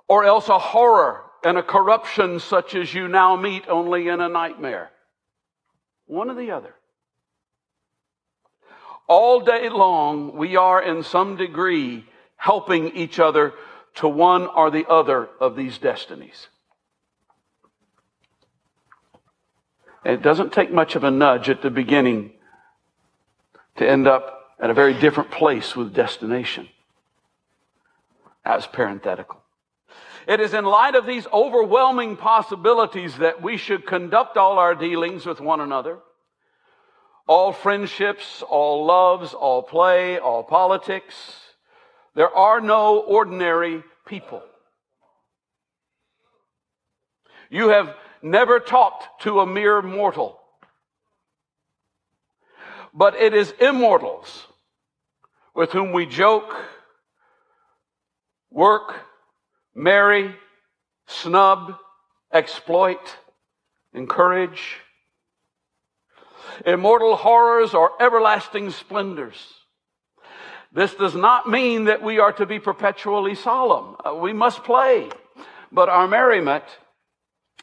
Or 0.08 0.24
else 0.24 0.48
a 0.48 0.58
horror 0.58 1.25
and 1.46 1.56
a 1.56 1.62
corruption 1.62 2.40
such 2.40 2.74
as 2.74 2.92
you 2.92 3.06
now 3.06 3.36
meet 3.36 3.68
only 3.68 4.08
in 4.08 4.20
a 4.20 4.28
nightmare. 4.28 4.90
One 6.06 6.28
or 6.28 6.34
the 6.34 6.50
other. 6.50 6.74
All 9.06 9.38
day 9.38 9.68
long, 9.68 10.36
we 10.36 10.56
are 10.56 10.82
in 10.82 11.04
some 11.04 11.36
degree 11.36 12.04
helping 12.34 12.96
each 12.96 13.20
other 13.20 13.54
to 13.94 14.08
one 14.08 14.48
or 14.48 14.72
the 14.72 14.86
other 14.88 15.28
of 15.40 15.54
these 15.54 15.78
destinies. 15.78 16.48
it 20.04 20.22
doesn't 20.22 20.52
take 20.52 20.72
much 20.72 20.94
of 20.94 21.02
a 21.02 21.10
nudge 21.10 21.48
at 21.48 21.62
the 21.62 21.70
beginning 21.70 22.30
to 23.76 23.88
end 23.88 24.06
up 24.06 24.52
at 24.60 24.70
a 24.70 24.74
very 24.74 24.94
different 24.94 25.32
place 25.32 25.74
with 25.74 25.92
destination. 25.92 26.68
As 28.44 28.66
parenthetical. 28.68 29.42
It 30.26 30.40
is 30.40 30.54
in 30.54 30.64
light 30.64 30.96
of 30.96 31.06
these 31.06 31.26
overwhelming 31.32 32.16
possibilities 32.16 33.16
that 33.18 33.42
we 33.42 33.56
should 33.56 33.86
conduct 33.86 34.36
all 34.36 34.58
our 34.58 34.74
dealings 34.74 35.24
with 35.24 35.40
one 35.40 35.60
another. 35.60 35.98
All 37.28 37.52
friendships, 37.52 38.42
all 38.42 38.84
loves, 38.84 39.34
all 39.34 39.62
play, 39.62 40.18
all 40.18 40.42
politics. 40.42 41.14
There 42.14 42.34
are 42.34 42.60
no 42.60 42.98
ordinary 42.98 43.84
people. 44.04 44.42
You 47.48 47.68
have 47.68 47.94
never 48.20 48.58
talked 48.58 49.22
to 49.22 49.40
a 49.40 49.46
mere 49.46 49.80
mortal. 49.80 50.38
But 52.92 53.14
it 53.14 53.32
is 53.32 53.52
immortals 53.60 54.46
with 55.54 55.70
whom 55.70 55.92
we 55.92 56.06
joke, 56.06 56.52
work, 58.50 59.05
marry, 59.76 60.34
snub, 61.06 61.76
exploit, 62.32 63.16
encourage. 63.92 64.78
Immortal 66.64 67.16
horrors 67.16 67.74
or 67.74 67.90
everlasting 68.00 68.70
splendors. 68.70 69.36
This 70.72 70.94
does 70.94 71.14
not 71.14 71.48
mean 71.48 71.84
that 71.84 72.02
we 72.02 72.18
are 72.18 72.32
to 72.32 72.46
be 72.46 72.58
perpetually 72.58 73.34
solemn. 73.34 73.96
Uh, 74.04 74.14
we 74.14 74.32
must 74.32 74.64
play, 74.64 75.08
but 75.70 75.88
our 75.88 76.08
merriment 76.08 76.64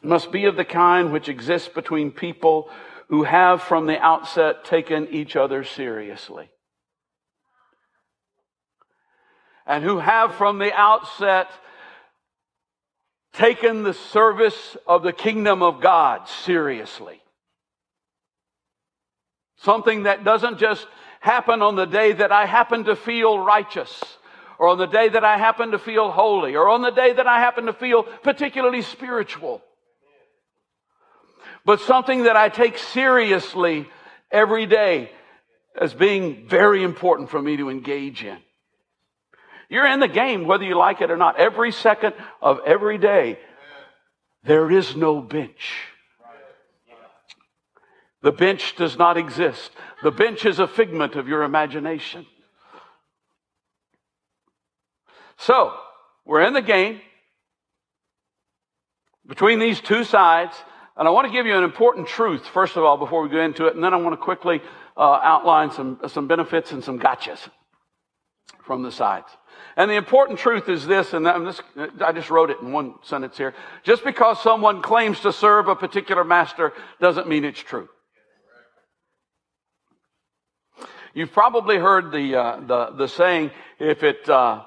must 0.02 0.30
be 0.30 0.44
of 0.44 0.56
the 0.56 0.64
kind 0.64 1.12
which 1.12 1.28
exists 1.28 1.68
between 1.68 2.10
people 2.10 2.70
who 3.08 3.24
have 3.24 3.62
from 3.62 3.86
the 3.86 3.98
outset 3.98 4.64
taken 4.64 5.08
each 5.08 5.36
other 5.36 5.64
seriously. 5.64 6.50
And 9.66 9.82
who 9.82 9.98
have 9.98 10.34
from 10.34 10.58
the 10.58 10.72
outset 10.72 11.48
taken 13.34 13.82
the 13.82 13.94
service 13.94 14.76
of 14.86 15.02
the 15.02 15.12
kingdom 15.12 15.62
of 15.62 15.80
God 15.80 16.28
seriously. 16.28 17.20
Something 19.56 20.04
that 20.04 20.24
doesn't 20.24 20.58
just 20.58 20.86
happen 21.20 21.62
on 21.62 21.74
the 21.74 21.86
day 21.86 22.12
that 22.12 22.32
I 22.32 22.46
happen 22.46 22.84
to 22.84 22.96
feel 22.96 23.38
righteous, 23.38 24.02
or 24.58 24.68
on 24.68 24.78
the 24.78 24.86
day 24.86 25.08
that 25.08 25.24
I 25.24 25.38
happen 25.38 25.72
to 25.72 25.78
feel 25.78 26.10
holy, 26.10 26.54
or 26.54 26.68
on 26.68 26.82
the 26.82 26.90
day 26.90 27.12
that 27.14 27.26
I 27.26 27.40
happen 27.40 27.66
to 27.66 27.72
feel 27.72 28.02
particularly 28.02 28.82
spiritual. 28.82 29.62
But 31.64 31.80
something 31.80 32.24
that 32.24 32.36
I 32.36 32.50
take 32.50 32.76
seriously 32.76 33.88
every 34.30 34.66
day 34.66 35.10
as 35.80 35.94
being 35.94 36.46
very 36.46 36.84
important 36.84 37.30
for 37.30 37.40
me 37.40 37.56
to 37.56 37.70
engage 37.70 38.22
in. 38.22 38.38
You're 39.74 39.88
in 39.88 39.98
the 39.98 40.06
game 40.06 40.46
whether 40.46 40.62
you 40.62 40.78
like 40.78 41.00
it 41.00 41.10
or 41.10 41.16
not. 41.16 41.36
Every 41.36 41.72
second 41.72 42.14
of 42.40 42.60
every 42.64 42.96
day, 42.96 43.40
there 44.44 44.70
is 44.70 44.94
no 44.94 45.20
bench. 45.20 45.88
The 48.22 48.30
bench 48.30 48.76
does 48.76 48.96
not 48.96 49.16
exist. 49.16 49.72
The 50.04 50.12
bench 50.12 50.46
is 50.46 50.60
a 50.60 50.68
figment 50.68 51.16
of 51.16 51.26
your 51.26 51.42
imagination. 51.42 52.24
So, 55.38 55.74
we're 56.24 56.42
in 56.42 56.52
the 56.52 56.62
game 56.62 57.00
between 59.26 59.58
these 59.58 59.80
two 59.80 60.04
sides. 60.04 60.54
And 60.96 61.08
I 61.08 61.10
want 61.10 61.26
to 61.26 61.32
give 61.32 61.46
you 61.46 61.58
an 61.58 61.64
important 61.64 62.06
truth, 62.06 62.46
first 62.46 62.76
of 62.76 62.84
all, 62.84 62.96
before 62.96 63.24
we 63.24 63.28
go 63.28 63.40
into 63.40 63.66
it. 63.66 63.74
And 63.74 63.82
then 63.82 63.92
I 63.92 63.96
want 63.96 64.12
to 64.12 64.24
quickly 64.24 64.62
uh, 64.96 65.18
outline 65.20 65.72
some, 65.72 65.98
some 66.06 66.28
benefits 66.28 66.70
and 66.70 66.84
some 66.84 67.00
gotchas 67.00 67.40
from 68.62 68.84
the 68.84 68.92
sides. 68.92 69.26
And 69.76 69.90
the 69.90 69.96
important 69.96 70.38
truth 70.38 70.68
is 70.68 70.86
this, 70.86 71.12
and 71.12 71.26
this, 71.26 71.60
I 72.00 72.12
just 72.12 72.30
wrote 72.30 72.50
it 72.50 72.58
in 72.60 72.72
one 72.72 72.94
sentence 73.02 73.36
here. 73.36 73.54
Just 73.82 74.04
because 74.04 74.40
someone 74.42 74.82
claims 74.82 75.20
to 75.20 75.32
serve 75.32 75.68
a 75.68 75.74
particular 75.74 76.22
master 76.22 76.72
doesn't 77.00 77.28
mean 77.28 77.44
it's 77.44 77.60
true. 77.60 77.88
You've 81.12 81.32
probably 81.32 81.76
heard 81.76 82.12
the, 82.12 82.36
uh, 82.36 82.60
the, 82.60 82.90
the 82.96 83.08
saying, 83.08 83.52
if 83.78 84.02
it, 84.02 84.28
uh, 84.28 84.62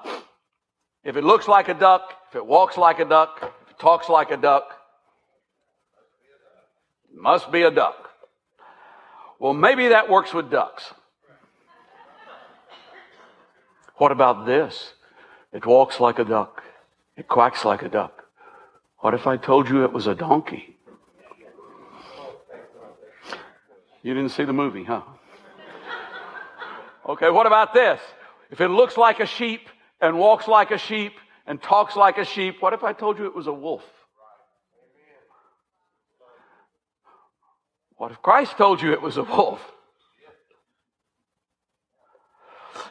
if 1.04 1.16
it 1.16 1.24
looks 1.24 1.46
like 1.46 1.68
a 1.68 1.74
duck, 1.74 2.14
if 2.30 2.36
it 2.36 2.46
walks 2.46 2.76
like 2.76 2.98
a 2.98 3.04
duck, 3.04 3.38
if 3.42 3.70
it 3.70 3.78
talks 3.78 4.08
like 4.08 4.30
a 4.30 4.36
duck, 4.36 4.74
must 7.14 7.50
be 7.50 7.62
a 7.62 7.70
duck. 7.70 8.10
Well, 9.38 9.54
maybe 9.54 9.88
that 9.88 10.08
works 10.08 10.34
with 10.34 10.50
ducks. 10.50 10.92
What 13.98 14.12
about 14.12 14.46
this? 14.46 14.94
It 15.52 15.66
walks 15.66 16.00
like 16.00 16.18
a 16.18 16.24
duck. 16.24 16.62
It 17.16 17.28
quacks 17.28 17.64
like 17.64 17.82
a 17.82 17.88
duck. 17.88 18.24
What 19.00 19.14
if 19.14 19.26
I 19.26 19.36
told 19.36 19.68
you 19.68 19.84
it 19.84 19.92
was 19.92 20.06
a 20.06 20.14
donkey? 20.14 20.76
You 24.02 24.14
didn't 24.14 24.30
see 24.30 24.44
the 24.44 24.52
movie, 24.52 24.84
huh? 24.84 25.02
Okay, 27.08 27.30
what 27.30 27.46
about 27.46 27.74
this? 27.74 28.00
If 28.50 28.60
it 28.60 28.68
looks 28.68 28.96
like 28.96 29.20
a 29.20 29.26
sheep 29.26 29.68
and 30.00 30.18
walks 30.18 30.46
like 30.46 30.70
a 30.70 30.78
sheep 30.78 31.14
and 31.46 31.60
talks 31.60 31.96
like 31.96 32.18
a 32.18 32.24
sheep, 32.24 32.56
what 32.60 32.72
if 32.72 32.84
I 32.84 32.92
told 32.92 33.18
you 33.18 33.26
it 33.26 33.34
was 33.34 33.46
a 33.46 33.52
wolf? 33.52 33.82
What 37.96 38.12
if 38.12 38.22
Christ 38.22 38.56
told 38.56 38.80
you 38.80 38.92
it 38.92 39.02
was 39.02 39.16
a 39.16 39.24
wolf? 39.24 39.60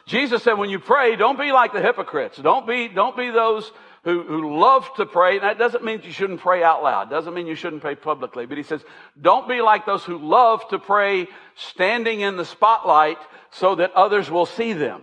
Jesus 0.08 0.42
said, 0.42 0.54
when 0.54 0.70
you 0.70 0.78
pray, 0.78 1.16
don't 1.16 1.38
be 1.38 1.52
like 1.52 1.74
the 1.74 1.82
hypocrites. 1.82 2.38
Don't 2.38 2.66
be, 2.66 2.88
don't 2.88 3.14
be 3.14 3.28
those 3.28 3.70
who, 4.04 4.22
who 4.22 4.58
love 4.58 4.88
to 4.96 5.04
pray. 5.04 5.34
And 5.34 5.42
that 5.42 5.58
doesn't 5.58 5.84
mean 5.84 6.00
you 6.02 6.12
shouldn't 6.12 6.40
pray 6.40 6.62
out 6.62 6.82
loud. 6.82 7.10
Doesn't 7.10 7.34
mean 7.34 7.46
you 7.46 7.54
shouldn't 7.54 7.82
pray 7.82 7.94
publicly. 7.94 8.46
But 8.46 8.56
he 8.56 8.64
says, 8.64 8.82
don't 9.20 9.46
be 9.46 9.60
like 9.60 9.84
those 9.84 10.02
who 10.02 10.16
love 10.16 10.66
to 10.70 10.78
pray 10.78 11.28
standing 11.56 12.22
in 12.22 12.38
the 12.38 12.46
spotlight 12.46 13.18
so 13.50 13.74
that 13.74 13.92
others 13.92 14.30
will 14.30 14.46
see 14.46 14.72
them. 14.72 15.02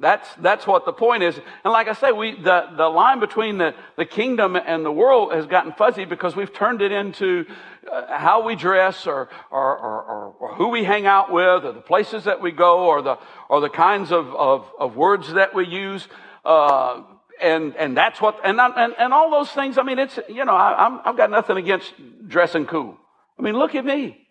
That's, 0.00 0.26
that's 0.36 0.66
what 0.66 0.86
the 0.86 0.94
point 0.94 1.22
is. 1.22 1.36
And 1.62 1.72
like 1.72 1.86
I 1.86 1.92
say, 1.92 2.10
we, 2.10 2.34
the, 2.34 2.70
the 2.74 2.88
line 2.88 3.20
between 3.20 3.58
the, 3.58 3.74
the 3.98 4.06
kingdom 4.06 4.56
and 4.56 4.82
the 4.82 4.90
world 4.90 5.34
has 5.34 5.46
gotten 5.46 5.72
fuzzy 5.74 6.06
because 6.06 6.34
we've 6.34 6.54
turned 6.54 6.80
it 6.80 6.90
into 6.90 7.44
uh, 7.90 8.16
how 8.16 8.42
we 8.42 8.56
dress 8.56 9.06
or, 9.06 9.28
or, 9.50 9.76
or, 9.76 10.34
or, 10.40 10.54
who 10.54 10.68
we 10.68 10.84
hang 10.84 11.04
out 11.04 11.30
with 11.30 11.66
or 11.66 11.72
the 11.72 11.82
places 11.82 12.24
that 12.24 12.40
we 12.40 12.50
go 12.50 12.86
or 12.86 13.02
the, 13.02 13.18
or 13.50 13.60
the 13.60 13.68
kinds 13.68 14.10
of, 14.10 14.34
of, 14.34 14.66
of 14.78 14.96
words 14.96 15.34
that 15.34 15.54
we 15.54 15.66
use. 15.66 16.08
Uh, 16.46 17.02
and, 17.38 17.76
and 17.76 17.94
that's 17.94 18.22
what, 18.22 18.40
and, 18.42 18.58
and, 18.58 18.94
and 18.98 19.12
all 19.12 19.30
those 19.30 19.50
things. 19.50 19.76
I 19.76 19.82
mean, 19.82 19.98
it's, 19.98 20.18
you 20.30 20.46
know, 20.46 20.54
I, 20.54 20.86
I'm, 20.86 21.00
I've 21.04 21.16
got 21.18 21.30
nothing 21.30 21.58
against 21.58 21.92
dressing 22.26 22.64
cool. 22.64 22.96
I 23.38 23.42
mean, 23.42 23.54
look 23.54 23.74
at 23.74 23.84
me. 23.84 24.26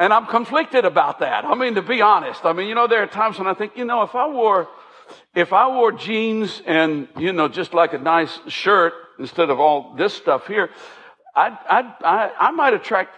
And 0.00 0.14
I'm 0.14 0.24
conflicted 0.24 0.86
about 0.86 1.18
that. 1.18 1.44
I 1.44 1.54
mean, 1.54 1.74
to 1.74 1.82
be 1.82 2.00
honest, 2.00 2.46
I 2.46 2.54
mean, 2.54 2.68
you 2.68 2.74
know, 2.74 2.86
there 2.86 3.02
are 3.02 3.06
times 3.06 3.38
when 3.38 3.46
I 3.46 3.52
think, 3.52 3.76
you 3.76 3.84
know, 3.84 4.00
if 4.00 4.14
I 4.14 4.26
wore, 4.26 4.66
if 5.34 5.52
I 5.52 5.68
wore 5.68 5.92
jeans 5.92 6.62
and, 6.64 7.06
you 7.18 7.34
know, 7.34 7.48
just 7.48 7.74
like 7.74 7.92
a 7.92 7.98
nice 7.98 8.38
shirt 8.48 8.94
instead 9.18 9.50
of 9.50 9.60
all 9.60 9.94
this 9.96 10.14
stuff 10.14 10.46
here, 10.46 10.70
I, 11.36 11.48
I, 11.68 11.94
I, 12.02 12.48
I 12.48 12.50
might 12.50 12.72
attract, 12.72 13.14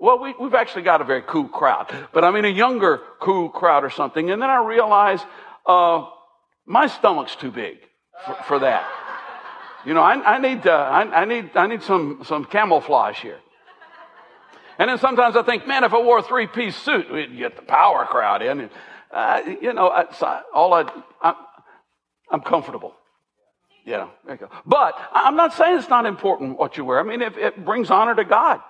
well, 0.00 0.18
we, 0.20 0.34
we've 0.40 0.54
actually 0.54 0.84
got 0.84 1.02
a 1.02 1.04
very 1.04 1.20
cool 1.20 1.48
crowd, 1.48 1.94
but 2.14 2.24
I 2.24 2.30
mean 2.30 2.46
a 2.46 2.48
younger 2.48 3.02
cool 3.20 3.50
crowd 3.50 3.84
or 3.84 3.90
something. 3.90 4.30
And 4.30 4.40
then 4.40 4.48
I 4.48 4.64
realize, 4.64 5.20
uh, 5.66 6.06
my 6.64 6.86
stomach's 6.86 7.36
too 7.36 7.50
big 7.50 7.76
for, 8.24 8.34
for 8.44 8.58
that. 8.60 8.88
You 9.84 9.92
know, 9.92 10.00
I, 10.00 10.36
I 10.36 10.38
need, 10.38 10.66
uh, 10.66 10.72
I, 10.72 11.02
I 11.22 11.24
need, 11.26 11.50
I 11.54 11.66
need 11.66 11.82
some, 11.82 12.22
some 12.24 12.46
camouflage 12.46 13.20
here. 13.20 13.38
And 14.78 14.88
then 14.88 14.98
sometimes 14.98 15.36
I 15.36 15.42
think, 15.42 15.66
man, 15.66 15.84
if 15.84 15.92
I 15.92 16.00
wore 16.00 16.18
a 16.18 16.22
three 16.22 16.46
piece 16.46 16.76
suit, 16.76 17.12
we'd 17.12 17.36
get 17.36 17.56
the 17.56 17.62
power 17.62 18.04
crowd 18.06 18.42
in. 18.42 18.60
And, 18.60 18.70
uh, 19.10 19.42
you 19.60 19.72
know, 19.72 19.88
I, 19.88 20.42
all 20.54 20.72
I, 20.74 20.90
I, 21.20 21.34
I'm 22.30 22.40
comfortable. 22.40 22.94
Yeah, 23.84 24.08
there 24.24 24.34
you 24.34 24.40
go. 24.40 24.48
But 24.64 24.94
I'm 25.12 25.36
not 25.36 25.54
saying 25.54 25.78
it's 25.78 25.88
not 25.88 26.06
important 26.06 26.58
what 26.58 26.76
you 26.76 26.84
wear. 26.84 27.00
I 27.00 27.02
mean, 27.02 27.20
if 27.20 27.36
it 27.36 27.64
brings 27.64 27.90
honor 27.90 28.14
to 28.14 28.24
God, 28.24 28.60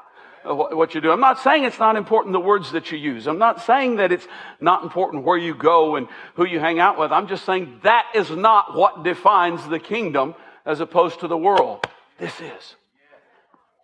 uh, 0.44 0.54
what 0.54 0.94
you 0.94 1.00
do. 1.00 1.12
I'm 1.12 1.21
not 1.21 1.38
saying 1.38 1.62
it's 1.62 1.78
not 1.78 1.94
important 1.94 2.32
the 2.32 2.40
words 2.40 2.73
that 2.73 2.90
you 2.90 2.99
use. 2.99 3.28
I'm 3.28 3.38
not 3.38 3.62
saying 3.62 3.97
that 3.97 4.11
it's 4.11 4.26
not 4.61 4.82
important 4.82 5.25
where 5.25 5.38
you 5.38 5.54
go 5.54 5.94
and 5.94 6.09
who 6.35 6.44
you 6.44 6.59
hang 6.59 6.80
out 6.80 6.99
with. 6.99 7.12
I'm 7.12 7.28
just 7.28 7.44
saying 7.44 7.80
that 7.85 8.06
is 8.14 8.28
not 8.30 8.76
what 8.76 9.04
defines 9.04 9.68
the 9.68 9.78
kingdom 9.78 10.35
as 10.66 10.80
opposed 10.80 11.21
to 11.21 11.28
the 11.28 11.37
world. 11.37 11.87
This 12.18 12.40
is. 12.40 12.75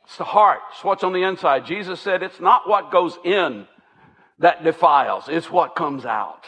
It's 0.08 0.16
the 0.16 0.24
heart. 0.24 0.60
It's 0.72 0.82
what's 0.82 1.04
on 1.04 1.12
the 1.12 1.22
inside. 1.22 1.66
Jesus 1.66 2.00
said 2.00 2.22
it's 2.22 2.40
not 2.40 2.66
what 2.66 2.90
goes 2.90 3.18
in 3.24 3.66
that 4.38 4.64
defiles. 4.64 5.24
It's 5.28 5.50
what 5.50 5.76
comes 5.76 6.06
out. 6.06 6.46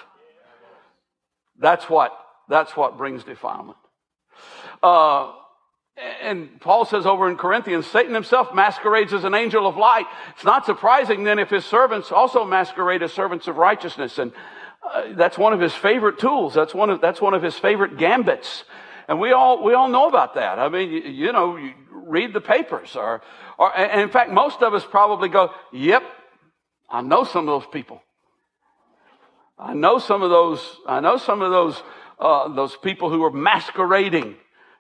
That's 1.59 1.85
what, 1.91 2.19
that's 2.49 2.75
what 2.75 2.97
brings 2.97 3.23
defilement. 3.23 3.77
Uh, 4.83 5.33
and 6.23 6.59
Paul 6.59 6.87
says 6.87 7.05
over 7.05 7.29
in 7.29 7.37
Corinthians, 7.37 7.87
Satan 7.87 8.15
himself 8.15 8.55
masquerades 8.55 9.13
as 9.13 9.25
an 9.25 9.35
angel 9.35 9.67
of 9.67 9.77
light. 9.77 10.07
It's 10.35 10.45
not 10.45 10.65
surprising 10.65 11.25
then 11.25 11.39
if 11.39 11.51
his 11.51 11.67
servants 11.67 12.11
also 12.11 12.47
masquerade 12.47 13.03
as 13.03 13.13
servants 13.13 13.47
of 13.47 13.59
righteousness. 13.59 14.19
And 14.19 14.33
uh, 14.91 15.13
that's 15.13 15.37
one 15.37 15.53
of 15.53 15.61
his 15.61 15.75
favorite 15.75 16.19
tools. 16.19 16.55
That's 16.55 16.75
one 16.75 16.89
of, 16.89 17.03
that's 17.03 17.21
one 17.21 17.35
of 17.35 17.43
his 17.43 17.57
favorite 17.57 17.99
gambits. 17.99 18.65
And 19.07 19.21
we 19.21 19.33
all, 19.33 19.63
we 19.63 19.75
all 19.75 19.89
know 19.89 20.09
about 20.09 20.37
that. 20.37 20.59
I 20.59 20.71
mean, 20.71 20.91
you, 20.91 21.01
you 21.01 21.33
know, 21.33 21.57
you 21.57 21.75
read 21.91 22.33
the 22.33 22.41
papers 22.41 22.97
or, 22.97 23.21
or, 23.61 23.77
and 23.77 24.01
in 24.01 24.09
fact, 24.09 24.31
most 24.33 24.63
of 24.63 24.73
us 24.73 24.87
probably 24.87 25.29
go, 25.29 25.51
yep, 25.71 26.03
I 26.89 27.03
know 27.03 27.25
some 27.25 27.47
of 27.47 27.61
those 27.61 27.71
people. 27.71 28.03
I 29.59 29.75
know 29.75 29.99
some 29.99 30.23
of 30.23 30.31
those, 30.31 30.79
I 30.87 31.01
know 31.01 31.19
some 31.19 31.43
of 31.43 31.51
those, 31.51 31.83
uh, 32.19 32.49
those 32.55 32.75
people 32.77 33.11
who 33.11 33.23
are 33.23 33.31
masquerading. 33.31 34.37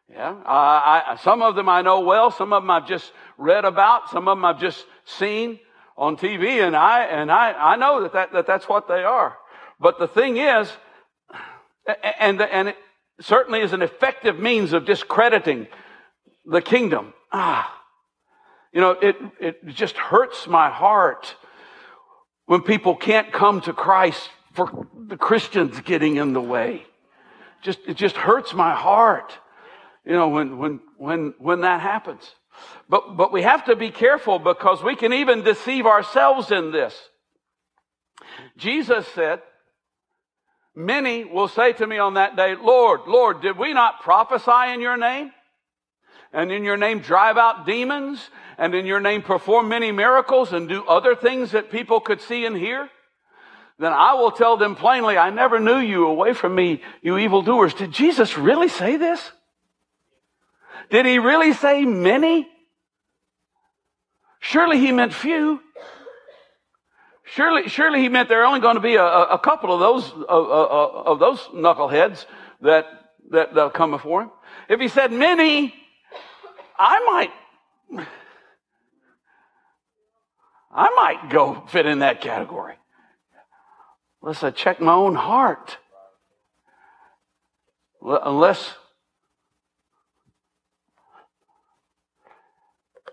Yeah, 0.08 0.34
I, 0.46 1.02
I, 1.08 1.16
some 1.16 1.42
of 1.42 1.56
them 1.56 1.68
I 1.68 1.82
know 1.82 2.00
well. 2.00 2.30
Some 2.30 2.54
of 2.54 2.62
them 2.62 2.70
I've 2.70 2.88
just 2.88 3.12
read 3.36 3.66
about. 3.66 4.08
Some 4.08 4.26
of 4.26 4.38
them 4.38 4.46
I've 4.46 4.58
just 4.58 4.86
seen 5.04 5.60
on 5.94 6.16
TV, 6.16 6.66
and 6.66 6.74
I 6.74 7.04
and 7.04 7.30
I, 7.30 7.52
I 7.52 7.76
know 7.76 8.02
that, 8.02 8.14
that, 8.14 8.32
that 8.32 8.46
that's 8.46 8.66
what 8.66 8.88
they 8.88 9.04
are. 9.04 9.36
But 9.78 9.98
the 9.98 10.08
thing 10.08 10.38
is, 10.38 10.72
and 12.18 12.40
and 12.40 12.68
it 12.68 12.76
certainly 13.20 13.60
is 13.60 13.74
an 13.74 13.82
effective 13.82 14.38
means 14.40 14.72
of 14.72 14.86
discrediting 14.86 15.68
the 16.46 16.62
kingdom. 16.62 17.12
Ah, 17.30 17.79
you 18.72 18.80
know, 18.80 18.90
it, 18.90 19.16
it 19.40 19.66
just 19.66 19.96
hurts 19.96 20.46
my 20.46 20.70
heart 20.70 21.34
when 22.46 22.62
people 22.62 22.96
can't 22.96 23.32
come 23.32 23.60
to 23.62 23.72
Christ 23.72 24.30
for 24.52 24.86
the 24.94 25.16
Christians 25.16 25.80
getting 25.80 26.16
in 26.16 26.32
the 26.32 26.40
way. 26.40 26.84
Just, 27.62 27.80
it 27.86 27.96
just 27.96 28.16
hurts 28.16 28.54
my 28.54 28.74
heart, 28.74 29.36
you 30.04 30.12
know, 30.12 30.28
when, 30.28 30.58
when, 30.58 30.80
when, 30.96 31.34
when 31.38 31.60
that 31.62 31.80
happens. 31.80 32.34
But, 32.88 33.16
but 33.16 33.32
we 33.32 33.42
have 33.42 33.64
to 33.66 33.76
be 33.76 33.90
careful 33.90 34.38
because 34.38 34.82
we 34.82 34.96
can 34.96 35.12
even 35.12 35.42
deceive 35.42 35.86
ourselves 35.86 36.50
in 36.50 36.72
this. 36.72 36.94
Jesus 38.56 39.06
said, 39.08 39.42
Many 40.74 41.24
will 41.24 41.48
say 41.48 41.72
to 41.74 41.86
me 41.86 41.98
on 41.98 42.14
that 42.14 42.36
day, 42.36 42.54
Lord, 42.54 43.00
Lord, 43.06 43.42
did 43.42 43.58
we 43.58 43.74
not 43.74 44.00
prophesy 44.00 44.72
in 44.72 44.80
your 44.80 44.96
name? 44.96 45.32
And 46.32 46.52
in 46.52 46.64
your 46.64 46.76
name 46.76 47.00
drive 47.00 47.36
out 47.36 47.66
demons? 47.66 48.30
and 48.60 48.74
in 48.74 48.84
your 48.84 49.00
name 49.00 49.22
perform 49.22 49.70
many 49.70 49.90
miracles 49.90 50.52
and 50.52 50.68
do 50.68 50.84
other 50.84 51.16
things 51.16 51.52
that 51.52 51.70
people 51.70 51.98
could 51.98 52.20
see 52.20 52.44
and 52.44 52.54
hear, 52.54 52.90
then 53.78 53.90
I 53.90 54.12
will 54.12 54.30
tell 54.30 54.58
them 54.58 54.76
plainly, 54.76 55.16
I 55.16 55.30
never 55.30 55.58
knew 55.58 55.78
you 55.78 56.06
away 56.06 56.34
from 56.34 56.54
me, 56.54 56.82
you 57.00 57.16
evildoers. 57.16 57.72
Did 57.72 57.90
Jesus 57.90 58.36
really 58.36 58.68
say 58.68 58.98
this? 58.98 59.32
Did 60.90 61.06
he 61.06 61.18
really 61.18 61.54
say 61.54 61.86
many? 61.86 62.46
Surely 64.40 64.78
he 64.78 64.92
meant 64.92 65.14
few. 65.14 65.60
Surely, 67.24 67.68
surely 67.68 68.00
he 68.00 68.10
meant 68.10 68.28
there 68.28 68.42
are 68.42 68.46
only 68.46 68.60
going 68.60 68.74
to 68.74 68.82
be 68.82 68.96
a, 68.96 69.04
a 69.04 69.38
couple 69.38 69.72
of 69.72 69.80
those 69.80 70.12
of, 70.28 71.18
those 71.18 71.38
knuckleheads 71.54 72.26
that 72.60 72.86
that 73.30 73.54
they'll 73.54 73.70
come 73.70 73.92
before 73.92 74.22
him. 74.22 74.30
If 74.68 74.80
he 74.80 74.88
said 74.88 75.12
many, 75.12 75.72
I 76.82 77.04
might 77.04 78.06
I 80.72 80.90
might 80.94 81.30
go 81.30 81.64
fit 81.68 81.86
in 81.86 81.98
that 81.98 82.20
category. 82.20 82.74
Unless 84.22 84.42
I 84.42 84.50
check 84.50 84.80
my 84.80 84.92
own 84.92 85.14
heart. 85.14 85.78
Unless. 88.02 88.74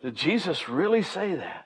Did 0.02 0.16
Jesus 0.16 0.70
really 0.70 1.02
say 1.02 1.36
that? 1.36 1.66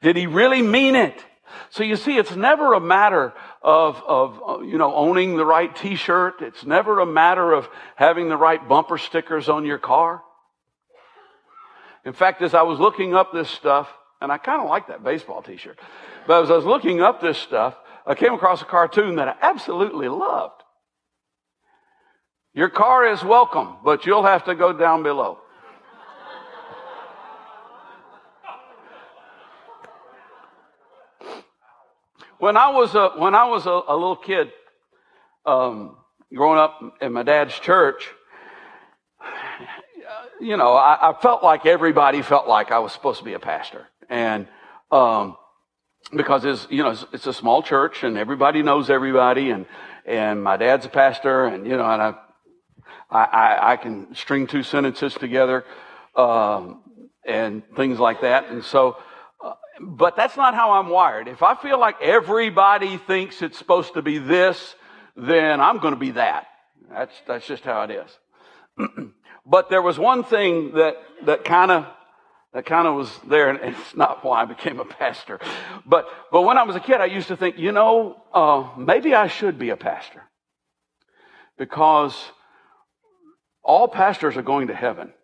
Did 0.00 0.16
he 0.16 0.26
really 0.26 0.62
mean 0.62 0.94
it? 0.94 1.24
So 1.70 1.82
you 1.82 1.96
see, 1.96 2.16
it's 2.16 2.34
never 2.34 2.74
a 2.74 2.80
matter 2.80 3.34
of, 3.62 4.02
of, 4.06 4.64
you 4.64 4.78
know, 4.78 4.94
owning 4.94 5.36
the 5.36 5.44
right 5.44 5.74
t-shirt. 5.74 6.40
It's 6.40 6.64
never 6.64 7.00
a 7.00 7.06
matter 7.06 7.52
of 7.52 7.68
having 7.96 8.28
the 8.28 8.36
right 8.36 8.66
bumper 8.66 8.96
stickers 8.96 9.48
on 9.48 9.66
your 9.66 9.78
car. 9.78 10.22
In 12.04 12.12
fact, 12.12 12.42
as 12.42 12.54
I 12.54 12.62
was 12.62 12.78
looking 12.80 13.14
up 13.14 13.32
this 13.32 13.48
stuff, 13.48 13.88
and 14.20 14.30
I 14.32 14.38
kind 14.38 14.62
of 14.62 14.68
like 14.68 14.88
that 14.88 15.02
baseball 15.02 15.42
t 15.42 15.56
shirt. 15.56 15.78
But 16.26 16.44
as 16.44 16.50
I 16.50 16.56
was 16.56 16.64
looking 16.64 17.00
up 17.00 17.20
this 17.20 17.38
stuff, 17.38 17.76
I 18.06 18.14
came 18.14 18.34
across 18.34 18.62
a 18.62 18.64
cartoon 18.64 19.16
that 19.16 19.28
I 19.28 19.36
absolutely 19.40 20.08
loved. 20.08 20.62
Your 22.54 22.68
car 22.68 23.06
is 23.06 23.22
welcome, 23.24 23.76
but 23.84 24.04
you'll 24.04 24.24
have 24.24 24.44
to 24.44 24.54
go 24.54 24.72
down 24.72 25.02
below. 25.02 25.38
when 32.38 32.56
I 32.56 32.70
was 32.70 32.94
a, 32.94 33.10
when 33.16 33.34
I 33.34 33.44
was 33.44 33.66
a, 33.66 33.70
a 33.70 33.94
little 33.94 34.16
kid, 34.16 34.50
um, 35.46 35.96
growing 36.34 36.58
up 36.58 36.80
in 37.00 37.12
my 37.12 37.22
dad's 37.22 37.58
church, 37.58 38.08
you 40.42 40.56
know, 40.56 40.74
I, 40.74 41.10
I, 41.10 41.20
felt 41.20 41.44
like 41.44 41.66
everybody 41.66 42.20
felt 42.20 42.48
like 42.48 42.72
I 42.72 42.80
was 42.80 42.92
supposed 42.92 43.20
to 43.20 43.24
be 43.24 43.34
a 43.34 43.38
pastor. 43.38 43.86
And, 44.10 44.48
um, 44.90 45.36
because 46.14 46.44
it's, 46.44 46.66
you 46.68 46.82
know, 46.82 46.90
it's, 46.90 47.06
it's, 47.12 47.26
a 47.28 47.32
small 47.32 47.62
church 47.62 48.02
and 48.02 48.18
everybody 48.18 48.62
knows 48.62 48.90
everybody 48.90 49.50
and, 49.50 49.66
and 50.04 50.42
my 50.42 50.56
dad's 50.56 50.84
a 50.84 50.88
pastor 50.88 51.46
and, 51.46 51.64
you 51.64 51.76
know, 51.76 51.88
and 51.88 52.02
I, 52.02 52.14
I, 53.08 53.72
I 53.72 53.76
can 53.76 54.14
string 54.14 54.46
two 54.46 54.62
sentences 54.62 55.14
together, 55.14 55.64
um, 56.16 56.82
and 57.24 57.62
things 57.76 58.00
like 58.00 58.22
that. 58.22 58.48
And 58.48 58.64
so, 58.64 58.96
uh, 59.42 59.52
but 59.80 60.16
that's 60.16 60.36
not 60.36 60.54
how 60.54 60.72
I'm 60.72 60.88
wired. 60.88 61.28
If 61.28 61.42
I 61.42 61.54
feel 61.54 61.78
like 61.78 62.02
everybody 62.02 62.96
thinks 62.96 63.42
it's 63.42 63.58
supposed 63.58 63.94
to 63.94 64.02
be 64.02 64.18
this, 64.18 64.74
then 65.14 65.60
I'm 65.60 65.78
going 65.78 65.94
to 65.94 66.00
be 66.00 66.12
that. 66.12 66.46
That's, 66.90 67.14
that's 67.28 67.46
just 67.46 67.62
how 67.62 67.82
it 67.82 67.90
is. 67.92 68.10
but 69.44 69.70
there 69.70 69.82
was 69.82 69.98
one 69.98 70.24
thing 70.24 70.72
that, 70.74 70.96
that 71.24 71.44
kind 71.44 71.70
of 71.70 71.86
That 72.54 72.66
kind 72.66 72.86
of 72.86 72.96
was 72.96 73.10
there, 73.26 73.48
and 73.48 73.58
it's 73.64 73.96
not 73.96 74.22
why 74.22 74.42
I 74.42 74.44
became 74.44 74.78
a 74.78 74.84
pastor. 74.84 75.40
But, 75.86 76.04
but 76.30 76.42
when 76.42 76.58
I 76.58 76.64
was 76.64 76.76
a 76.76 76.80
kid, 76.80 77.00
I 77.00 77.06
used 77.06 77.28
to 77.28 77.36
think, 77.36 77.56
you 77.56 77.72
know, 77.72 78.20
uh, 78.34 78.68
maybe 78.76 79.14
I 79.14 79.28
should 79.28 79.56
be 79.58 79.70
a 79.72 79.76
pastor. 79.76 80.22
Because 81.56 82.14
all 83.62 83.88
pastors 83.88 84.36
are 84.36 84.44
going 84.44 84.68
to 84.68 84.74
heaven. 84.74 85.14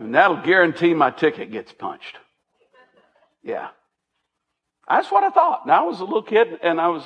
And 0.00 0.14
that'll 0.14 0.40
guarantee 0.42 0.94
my 0.94 1.10
ticket 1.10 1.52
gets 1.52 1.72
punched. 1.72 2.16
Yeah. 3.42 3.68
That's 4.88 5.10
what 5.12 5.24
I 5.24 5.30
thought. 5.30 5.66
Now 5.66 5.84
I 5.84 5.86
was 5.86 6.00
a 6.00 6.04
little 6.04 6.24
kid 6.24 6.58
and 6.62 6.80
I 6.80 6.88
was 6.88 7.04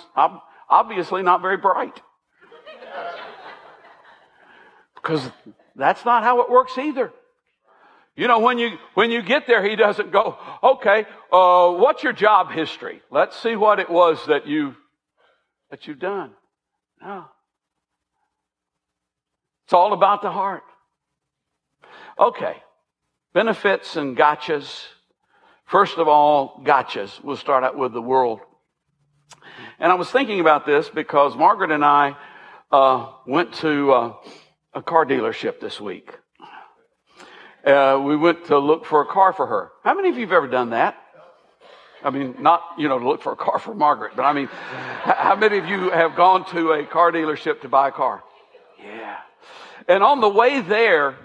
obviously 0.68 1.22
not 1.22 1.42
very 1.42 1.56
bright. 1.56 2.00
Because 5.06 5.30
that's 5.76 6.04
not 6.04 6.24
how 6.24 6.40
it 6.40 6.50
works 6.50 6.76
either. 6.78 7.12
You 8.16 8.26
know, 8.26 8.40
when 8.40 8.58
you, 8.58 8.76
when 8.94 9.12
you 9.12 9.22
get 9.22 9.46
there, 9.46 9.62
he 9.62 9.76
doesn't 9.76 10.10
go, 10.10 10.36
okay, 10.62 11.04
uh, 11.30 11.70
what's 11.70 12.02
your 12.02 12.12
job 12.12 12.50
history? 12.50 13.02
Let's 13.10 13.40
see 13.40 13.54
what 13.54 13.78
it 13.78 13.88
was 13.88 14.18
that 14.26 14.48
you, 14.48 14.74
that 15.70 15.86
you've 15.86 16.00
done. 16.00 16.32
No. 17.00 17.26
It's 19.64 19.74
all 19.74 19.92
about 19.92 20.22
the 20.22 20.30
heart. 20.30 20.64
Okay. 22.18 22.56
Benefits 23.32 23.96
and 23.96 24.16
gotchas. 24.16 24.86
First 25.66 25.98
of 25.98 26.08
all, 26.08 26.62
gotchas. 26.64 27.22
We'll 27.22 27.36
start 27.36 27.62
out 27.62 27.78
with 27.78 27.92
the 27.92 28.02
world. 28.02 28.40
And 29.78 29.92
I 29.92 29.94
was 29.94 30.10
thinking 30.10 30.40
about 30.40 30.66
this 30.66 30.88
because 30.88 31.36
Margaret 31.36 31.70
and 31.70 31.84
I 31.84 32.16
uh, 32.72 33.12
went 33.26 33.52
to 33.54 33.92
uh, 33.92 34.12
a 34.76 34.82
car 34.82 35.06
dealership 35.06 35.58
this 35.58 35.80
week. 35.80 36.12
Uh, 37.64 38.00
we 38.04 38.14
went 38.14 38.44
to 38.44 38.58
look 38.58 38.84
for 38.84 39.00
a 39.00 39.06
car 39.06 39.32
for 39.32 39.46
her. 39.46 39.72
How 39.82 39.94
many 39.94 40.10
of 40.10 40.16
you 40.16 40.20
have 40.20 40.32
ever 40.32 40.46
done 40.46 40.70
that? 40.70 41.02
I 42.04 42.10
mean, 42.10 42.36
not, 42.38 42.62
you 42.76 42.86
know, 42.86 42.98
to 42.98 43.08
look 43.08 43.22
for 43.22 43.32
a 43.32 43.36
car 43.36 43.58
for 43.58 43.74
Margaret, 43.74 44.12
but 44.14 44.24
I 44.24 44.34
mean, 44.34 44.46
how 44.46 45.34
many 45.34 45.56
of 45.56 45.66
you 45.66 45.90
have 45.90 46.14
gone 46.14 46.44
to 46.50 46.72
a 46.72 46.84
car 46.84 47.10
dealership 47.10 47.62
to 47.62 47.70
buy 47.70 47.88
a 47.88 47.90
car? 47.90 48.22
Yeah. 48.78 49.16
And 49.88 50.02
on 50.02 50.20
the 50.20 50.28
way 50.28 50.60
there, 50.60 51.16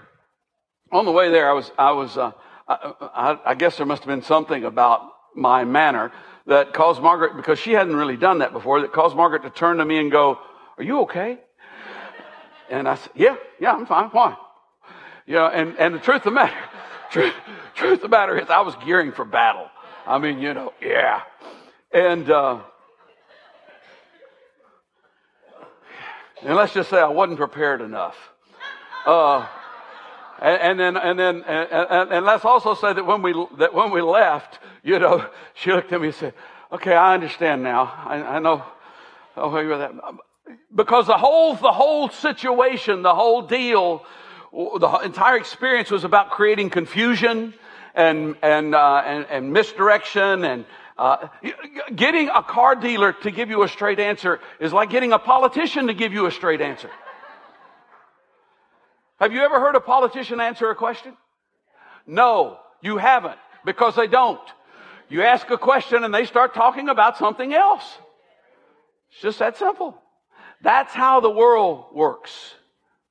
on 0.90 1.04
the 1.04 1.12
way 1.12 1.30
there, 1.30 1.48
I 1.48 1.52
was, 1.52 1.70
I 1.78 1.92
was, 1.92 2.16
uh, 2.16 2.32
I, 2.66 3.38
I, 3.44 3.54
guess 3.54 3.76
there 3.76 3.86
must 3.86 4.02
have 4.02 4.08
been 4.08 4.22
something 4.22 4.64
about 4.64 5.02
my 5.36 5.64
manner 5.64 6.10
that 6.46 6.72
caused 6.72 7.02
Margaret, 7.02 7.36
because 7.36 7.58
she 7.58 7.72
hadn't 7.72 7.96
really 7.96 8.16
done 8.16 8.38
that 8.38 8.52
before, 8.52 8.80
that 8.80 8.92
caused 8.92 9.14
Margaret 9.14 9.42
to 9.42 9.50
turn 9.50 9.76
to 9.76 9.84
me 9.84 9.98
and 9.98 10.10
go, 10.10 10.38
are 10.78 10.82
you 10.82 11.02
okay? 11.02 11.38
And 12.72 12.88
I 12.88 12.94
said, 12.94 13.12
yeah, 13.14 13.36
yeah, 13.60 13.72
I'm 13.72 13.84
fine. 13.84 14.08
Why? 14.08 14.34
You 15.26 15.34
know, 15.34 15.46
and, 15.46 15.76
and 15.78 15.94
the 15.94 15.98
truth 15.98 16.16
of 16.16 16.24
the 16.24 16.30
matter, 16.30 16.56
truth, 17.10 17.34
truth 17.74 17.96
of 17.96 18.00
the 18.00 18.08
matter 18.08 18.38
is 18.38 18.48
I 18.48 18.62
was 18.62 18.74
gearing 18.82 19.12
for 19.12 19.26
battle. 19.26 19.68
I 20.06 20.18
mean, 20.18 20.38
you 20.38 20.54
know, 20.54 20.72
yeah. 20.80 21.20
And, 21.92 22.30
uh, 22.30 22.60
and 26.40 26.56
let's 26.56 26.72
just 26.72 26.88
say 26.88 26.98
I 26.98 27.08
wasn't 27.08 27.36
prepared 27.36 27.82
enough. 27.82 28.16
Uh, 29.04 29.46
and, 30.40 30.80
and 30.80 30.80
then, 30.80 30.96
and 30.96 31.18
then, 31.18 31.44
and, 31.46 31.68
and, 31.70 32.10
and, 32.10 32.26
let's 32.26 32.46
also 32.46 32.74
say 32.74 32.94
that 32.94 33.04
when 33.04 33.20
we, 33.20 33.34
that 33.58 33.74
when 33.74 33.90
we 33.90 34.00
left, 34.00 34.60
you 34.82 34.98
know, 34.98 35.28
she 35.54 35.72
looked 35.72 35.92
at 35.92 36.00
me 36.00 36.06
and 36.06 36.16
said, 36.16 36.34
okay, 36.72 36.94
I 36.94 37.12
understand 37.12 37.62
now. 37.62 37.82
I, 38.06 38.22
I 38.22 38.38
know. 38.38 38.64
Oh, 39.36 39.56
you 39.58 39.68
that. 39.76 39.92
Because 40.74 41.06
the 41.06 41.16
whole, 41.16 41.54
the 41.54 41.72
whole 41.72 42.08
situation, 42.08 43.02
the 43.02 43.14
whole 43.14 43.42
deal, 43.42 44.04
the 44.52 45.00
entire 45.04 45.36
experience 45.36 45.90
was 45.90 46.04
about 46.04 46.30
creating 46.30 46.70
confusion 46.70 47.54
and, 47.94 48.36
and, 48.42 48.74
uh, 48.74 49.02
and, 49.04 49.26
and 49.30 49.52
misdirection 49.52 50.44
and, 50.44 50.64
uh, 50.98 51.28
getting 51.96 52.28
a 52.28 52.42
car 52.42 52.74
dealer 52.74 53.12
to 53.12 53.30
give 53.30 53.48
you 53.48 53.62
a 53.62 53.68
straight 53.68 53.98
answer 53.98 54.40
is 54.60 54.72
like 54.72 54.90
getting 54.90 55.12
a 55.12 55.18
politician 55.18 55.86
to 55.86 55.94
give 55.94 56.12
you 56.12 56.26
a 56.26 56.30
straight 56.30 56.60
answer. 56.60 56.90
Have 59.18 59.32
you 59.32 59.40
ever 59.40 59.60
heard 59.60 59.74
a 59.74 59.80
politician 59.80 60.40
answer 60.40 60.68
a 60.70 60.74
question? 60.74 61.16
No, 62.06 62.58
you 62.82 62.98
haven't, 62.98 63.38
because 63.64 63.94
they 63.94 64.06
don't. 64.06 64.40
You 65.08 65.22
ask 65.22 65.48
a 65.50 65.58
question 65.58 66.04
and 66.04 66.12
they 66.12 66.24
start 66.24 66.54
talking 66.54 66.88
about 66.88 67.18
something 67.18 67.54
else. 67.54 67.84
It's 69.12 69.22
just 69.22 69.38
that 69.38 69.56
simple. 69.56 70.01
That's 70.62 70.92
how 70.92 71.20
the 71.20 71.30
world 71.30 71.86
works. 71.92 72.54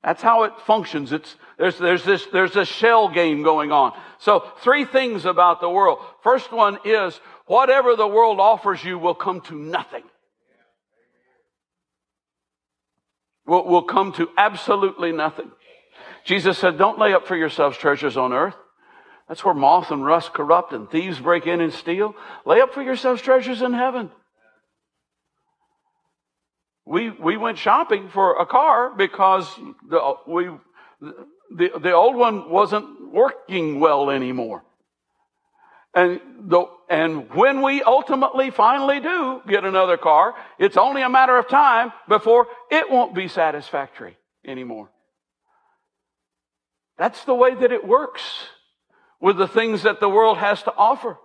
That's 0.02 0.22
how 0.22 0.44
it 0.44 0.52
functions. 0.66 1.12
It's, 1.12 1.36
there's, 1.58 1.78
there's 1.78 2.04
this, 2.04 2.26
there's 2.32 2.56
a 2.56 2.64
shell 2.64 3.08
game 3.08 3.42
going 3.42 3.70
on. 3.70 3.92
So 4.18 4.44
three 4.62 4.84
things 4.84 5.24
about 5.26 5.60
the 5.60 5.70
world. 5.70 5.98
First 6.22 6.50
one 6.50 6.78
is 6.84 7.20
whatever 7.46 7.94
the 7.94 8.08
world 8.08 8.40
offers 8.40 8.82
you 8.82 8.98
will 8.98 9.14
come 9.14 9.42
to 9.42 9.54
nothing. 9.54 10.02
Will, 13.46 13.64
will 13.64 13.84
come 13.84 14.12
to 14.14 14.28
absolutely 14.36 15.12
nothing. 15.12 15.50
Jesus 16.24 16.58
said, 16.58 16.78
Don't 16.78 16.98
lay 16.98 17.12
up 17.12 17.26
for 17.26 17.36
yourselves 17.36 17.76
treasures 17.76 18.16
on 18.16 18.32
earth. 18.32 18.56
That's 19.28 19.44
where 19.44 19.54
moth 19.54 19.90
and 19.90 20.04
rust 20.04 20.32
corrupt 20.32 20.72
and 20.72 20.90
thieves 20.90 21.20
break 21.20 21.46
in 21.46 21.60
and 21.60 21.72
steal. 21.72 22.14
Lay 22.44 22.60
up 22.60 22.74
for 22.74 22.82
yourselves 22.82 23.22
treasures 23.22 23.62
in 23.62 23.72
heaven. 23.72 24.10
We, 26.84 27.10
we 27.10 27.36
went 27.36 27.58
shopping 27.58 28.08
for 28.08 28.40
a 28.40 28.46
car 28.46 28.92
because 28.96 29.48
the, 29.88 30.14
we, 30.26 30.50
the, 31.00 31.78
the 31.80 31.92
old 31.92 32.16
one 32.16 32.50
wasn't 32.50 33.12
working 33.12 33.78
well 33.78 34.10
anymore. 34.10 34.64
And 35.94 36.20
the, 36.40 36.64
and 36.88 37.30
when 37.34 37.62
we 37.62 37.82
ultimately 37.82 38.50
finally 38.50 38.98
do 38.98 39.42
get 39.46 39.64
another 39.64 39.96
car, 39.96 40.34
it's 40.58 40.76
only 40.76 41.02
a 41.02 41.08
matter 41.08 41.36
of 41.36 41.48
time 41.48 41.92
before 42.08 42.48
it 42.70 42.90
won't 42.90 43.14
be 43.14 43.28
satisfactory 43.28 44.16
anymore. 44.44 44.90
That's 46.98 47.24
the 47.24 47.34
way 47.34 47.54
that 47.54 47.72
it 47.72 47.86
works 47.86 48.22
with 49.20 49.36
the 49.36 49.48
things 49.48 49.82
that 49.82 50.00
the 50.00 50.08
world 50.08 50.38
has 50.38 50.62
to 50.64 50.74
offer. 50.74 51.18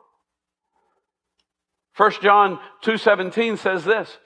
1 1.95 2.11
John 2.21 2.59
2:17 2.83 3.57
says 3.57 3.83
this: 3.83 4.17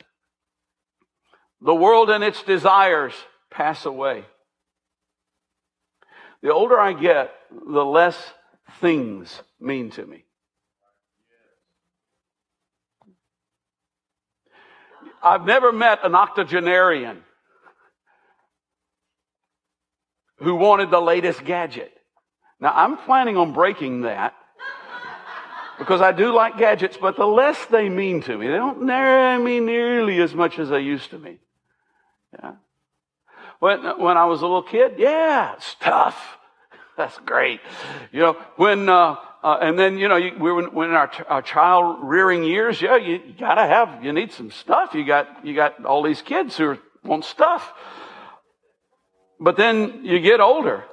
The 1.61 1.75
world 1.75 2.09
and 2.09 2.23
its 2.23 2.41
desires 2.43 3.13
pass 3.51 3.85
away. 3.85 4.25
The 6.41 6.51
older 6.51 6.79
I 6.79 6.93
get, 6.93 7.31
the 7.51 7.85
less 7.85 8.17
things 8.79 9.41
mean 9.59 9.91
to 9.91 10.05
me. 10.05 10.25
I've 15.23 15.45
never 15.45 15.71
met 15.71 15.99
an 16.03 16.15
octogenarian 16.15 17.21
who 20.37 20.55
wanted 20.55 20.89
the 20.89 20.99
latest 20.99 21.45
gadget. 21.45 21.91
Now, 22.59 22.73
I'm 22.75 22.97
planning 22.97 23.37
on 23.37 23.53
breaking 23.53 24.01
that 24.01 24.33
because 25.77 26.01
I 26.01 26.11
do 26.11 26.33
like 26.33 26.57
gadgets, 26.57 26.97
but 26.99 27.17
the 27.17 27.27
less 27.27 27.63
they 27.67 27.87
mean 27.87 28.21
to 28.23 28.35
me, 28.35 28.47
they 28.47 28.53
don't 28.53 28.81
mean 29.43 29.67
nearly 29.67 30.19
as 30.21 30.33
much 30.33 30.57
as 30.57 30.69
they 30.69 30.81
used 30.81 31.11
to 31.11 31.19
me. 31.19 31.37
Yeah. 32.33 32.53
When, 33.59 33.99
when 33.99 34.17
I 34.17 34.25
was 34.25 34.41
a 34.41 34.45
little 34.45 34.63
kid, 34.63 34.93
yeah, 34.97 35.57
stuff. 35.59 36.37
That's 36.97 37.17
great. 37.19 37.61
You 38.11 38.21
know, 38.21 38.33
when, 38.55 38.89
uh, 38.89 39.15
uh, 39.43 39.57
and 39.61 39.77
then, 39.77 39.97
you 39.97 40.07
know, 40.07 40.17
you, 40.17 40.33
we 40.39 40.51
were 40.51 40.69
when 40.69 40.91
our, 40.91 41.11
our 41.27 41.41
child 41.41 41.99
rearing 42.01 42.43
years, 42.43 42.81
yeah, 42.81 42.95
you, 42.95 43.21
you, 43.25 43.33
gotta 43.39 43.65
have, 43.65 44.03
you 44.03 44.13
need 44.13 44.31
some 44.31 44.51
stuff. 44.51 44.93
You 44.93 45.05
got, 45.05 45.45
you 45.45 45.55
got 45.55 45.85
all 45.85 46.03
these 46.03 46.21
kids 46.21 46.57
who 46.57 46.77
want 47.03 47.25
stuff. 47.25 47.73
But 49.39 49.57
then 49.57 50.05
you 50.05 50.19
get 50.19 50.39
older. 50.39 50.83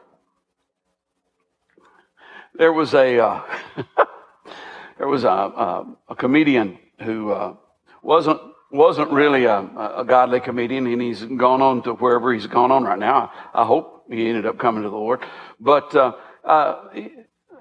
There 2.55 2.73
was 2.73 2.95
a 2.95 3.21
uh, 3.21 3.43
there 4.99 5.07
was 5.07 5.25
a, 5.25 5.29
a, 5.29 5.97
a 6.09 6.17
comedian 6.17 6.79
who 7.01 7.31
uh, 7.31 7.55
wasn't 8.03 8.41
wasn't 8.71 9.11
really 9.11 9.45
a, 9.45 9.59
a, 9.59 10.05
godly 10.07 10.41
comedian, 10.41 10.87
and 10.87 11.01
he's 11.01 11.25
gone 11.25 11.63
on 11.63 11.83
to 11.83 11.95
wherever 11.95 12.33
he's 12.33 12.47
gone 12.47 12.71
on 12.71 12.85
right 12.85 12.99
now. 12.99 13.33
I 13.55 13.65
hope 13.65 14.05
he 14.11 14.29
ended 14.29 14.47
up 14.47 14.59
coming 14.59 14.83
to 14.83 14.91
the 14.91 14.97
Lord. 14.97 15.21
But 15.59 15.95
uh, 15.95 16.13
uh, 16.45 16.89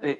I, 0.04 0.17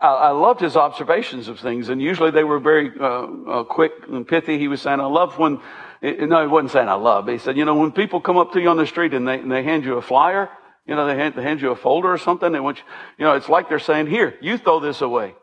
I 0.00 0.30
loved 0.30 0.60
his 0.60 0.76
observations 0.76 1.48
of 1.48 1.60
things, 1.60 1.88
and 1.88 2.00
usually 2.00 2.30
they 2.30 2.44
were 2.44 2.60
very 2.60 2.92
uh, 2.98 3.04
uh, 3.04 3.64
quick 3.64 3.92
and 4.08 4.26
pithy. 4.28 4.58
He 4.58 4.68
was 4.68 4.82
saying, 4.82 5.00
"I 5.00 5.06
love 5.06 5.38
when 5.38 5.60
no, 6.02 6.42
he 6.42 6.48
wasn't 6.48 6.72
saying 6.72 6.88
I 6.88 6.94
love. 6.94 7.28
He 7.28 7.38
said, 7.38 7.56
you 7.56 7.64
know, 7.64 7.76
when 7.76 7.92
people 7.92 8.20
come 8.20 8.36
up 8.36 8.52
to 8.52 8.60
you 8.60 8.68
on 8.68 8.76
the 8.76 8.86
street 8.86 9.14
and 9.14 9.26
they, 9.26 9.38
and 9.38 9.50
they 9.50 9.62
hand 9.62 9.84
you 9.84 9.98
a 9.98 10.02
flyer, 10.02 10.50
you 10.84 10.96
know, 10.96 11.06
they 11.06 11.14
hand, 11.14 11.34
they 11.36 11.42
hand 11.42 11.60
you 11.60 11.70
a 11.70 11.76
folder 11.76 12.12
or 12.12 12.18
something, 12.18 12.50
they 12.50 12.58
want 12.58 12.78
you, 12.78 12.84
you 13.18 13.24
know, 13.24 13.34
it's 13.34 13.48
like 13.48 13.68
they're 13.68 13.78
saying, 13.78 14.08
here, 14.08 14.34
you 14.40 14.58
throw 14.58 14.80
this 14.80 15.00
away. 15.00 15.36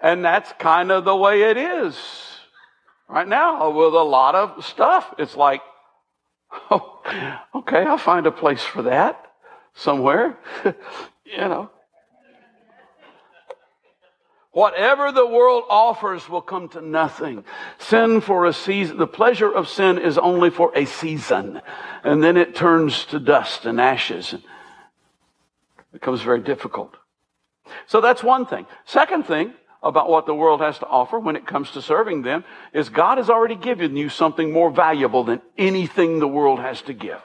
And 0.00 0.24
that's 0.24 0.52
kind 0.58 0.90
of 0.90 1.04
the 1.04 1.16
way 1.16 1.42
it 1.42 1.56
is 1.56 1.96
Right 3.08 3.26
now, 3.26 3.70
with 3.70 3.94
a 3.94 4.02
lot 4.02 4.34
of 4.34 4.64
stuff, 4.66 5.14
it's 5.16 5.34
like, 5.34 5.62
oh, 6.70 7.00
okay, 7.54 7.82
I'll 7.82 7.96
find 7.96 8.26
a 8.26 8.30
place 8.30 8.62
for 8.62 8.82
that 8.82 9.32
somewhere. 9.74 10.38
you 10.64 11.38
know. 11.38 11.70
Whatever 14.50 15.12
the 15.12 15.26
world 15.26 15.64
offers 15.70 16.28
will 16.28 16.42
come 16.42 16.68
to 16.70 16.82
nothing. 16.82 17.44
Sin 17.78 18.20
for 18.20 18.44
a 18.44 18.52
season, 18.52 18.98
the 18.98 19.06
pleasure 19.06 19.50
of 19.50 19.68
sin 19.68 19.98
is 19.98 20.18
only 20.18 20.50
for 20.50 20.72
a 20.74 20.84
season. 20.84 21.62
And 22.02 22.22
then 22.22 22.36
it 22.36 22.54
turns 22.54 23.04
to 23.06 23.20
dust 23.20 23.66
and 23.66 23.80
ashes 23.80 24.32
and 24.32 24.42
becomes 25.92 26.22
very 26.22 26.40
difficult. 26.40 26.94
So 27.86 28.00
that's 28.00 28.22
one 28.22 28.46
thing. 28.46 28.66
Second 28.84 29.24
thing 29.24 29.54
about 29.82 30.08
what 30.08 30.26
the 30.26 30.34
world 30.34 30.60
has 30.60 30.78
to 30.78 30.86
offer 30.86 31.18
when 31.18 31.36
it 31.36 31.46
comes 31.46 31.70
to 31.72 31.82
serving 31.82 32.22
them 32.22 32.44
is 32.72 32.88
God 32.88 33.18
has 33.18 33.30
already 33.30 33.54
given 33.54 33.96
you 33.96 34.08
something 34.08 34.52
more 34.52 34.70
valuable 34.70 35.24
than 35.24 35.40
anything 35.56 36.18
the 36.18 36.28
world 36.28 36.58
has 36.58 36.82
to 36.82 36.92
give. 36.92 37.22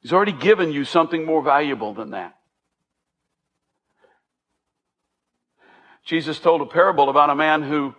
He's 0.00 0.12
already 0.12 0.32
given 0.32 0.72
you 0.72 0.84
something 0.84 1.24
more 1.24 1.42
valuable 1.42 1.94
than 1.94 2.10
that. 2.10 2.34
Jesus 6.04 6.40
told 6.40 6.60
a 6.60 6.66
parable 6.66 7.08
about 7.08 7.30
a 7.30 7.36
man 7.36 7.62
who 7.62 7.94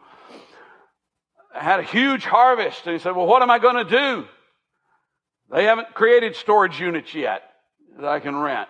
had 1.53 1.79
a 1.79 1.83
huge 1.83 2.25
harvest 2.25 2.85
and 2.85 2.93
he 2.93 2.99
said, 2.99 3.15
well, 3.15 3.25
what 3.25 3.41
am 3.41 3.49
I 3.49 3.59
going 3.59 3.85
to 3.85 3.89
do? 3.89 4.25
They 5.51 5.65
haven't 5.65 5.93
created 5.93 6.35
storage 6.35 6.79
units 6.79 7.13
yet 7.13 7.43
that 7.97 8.05
I 8.07 8.19
can 8.19 8.35
rent. 8.35 8.67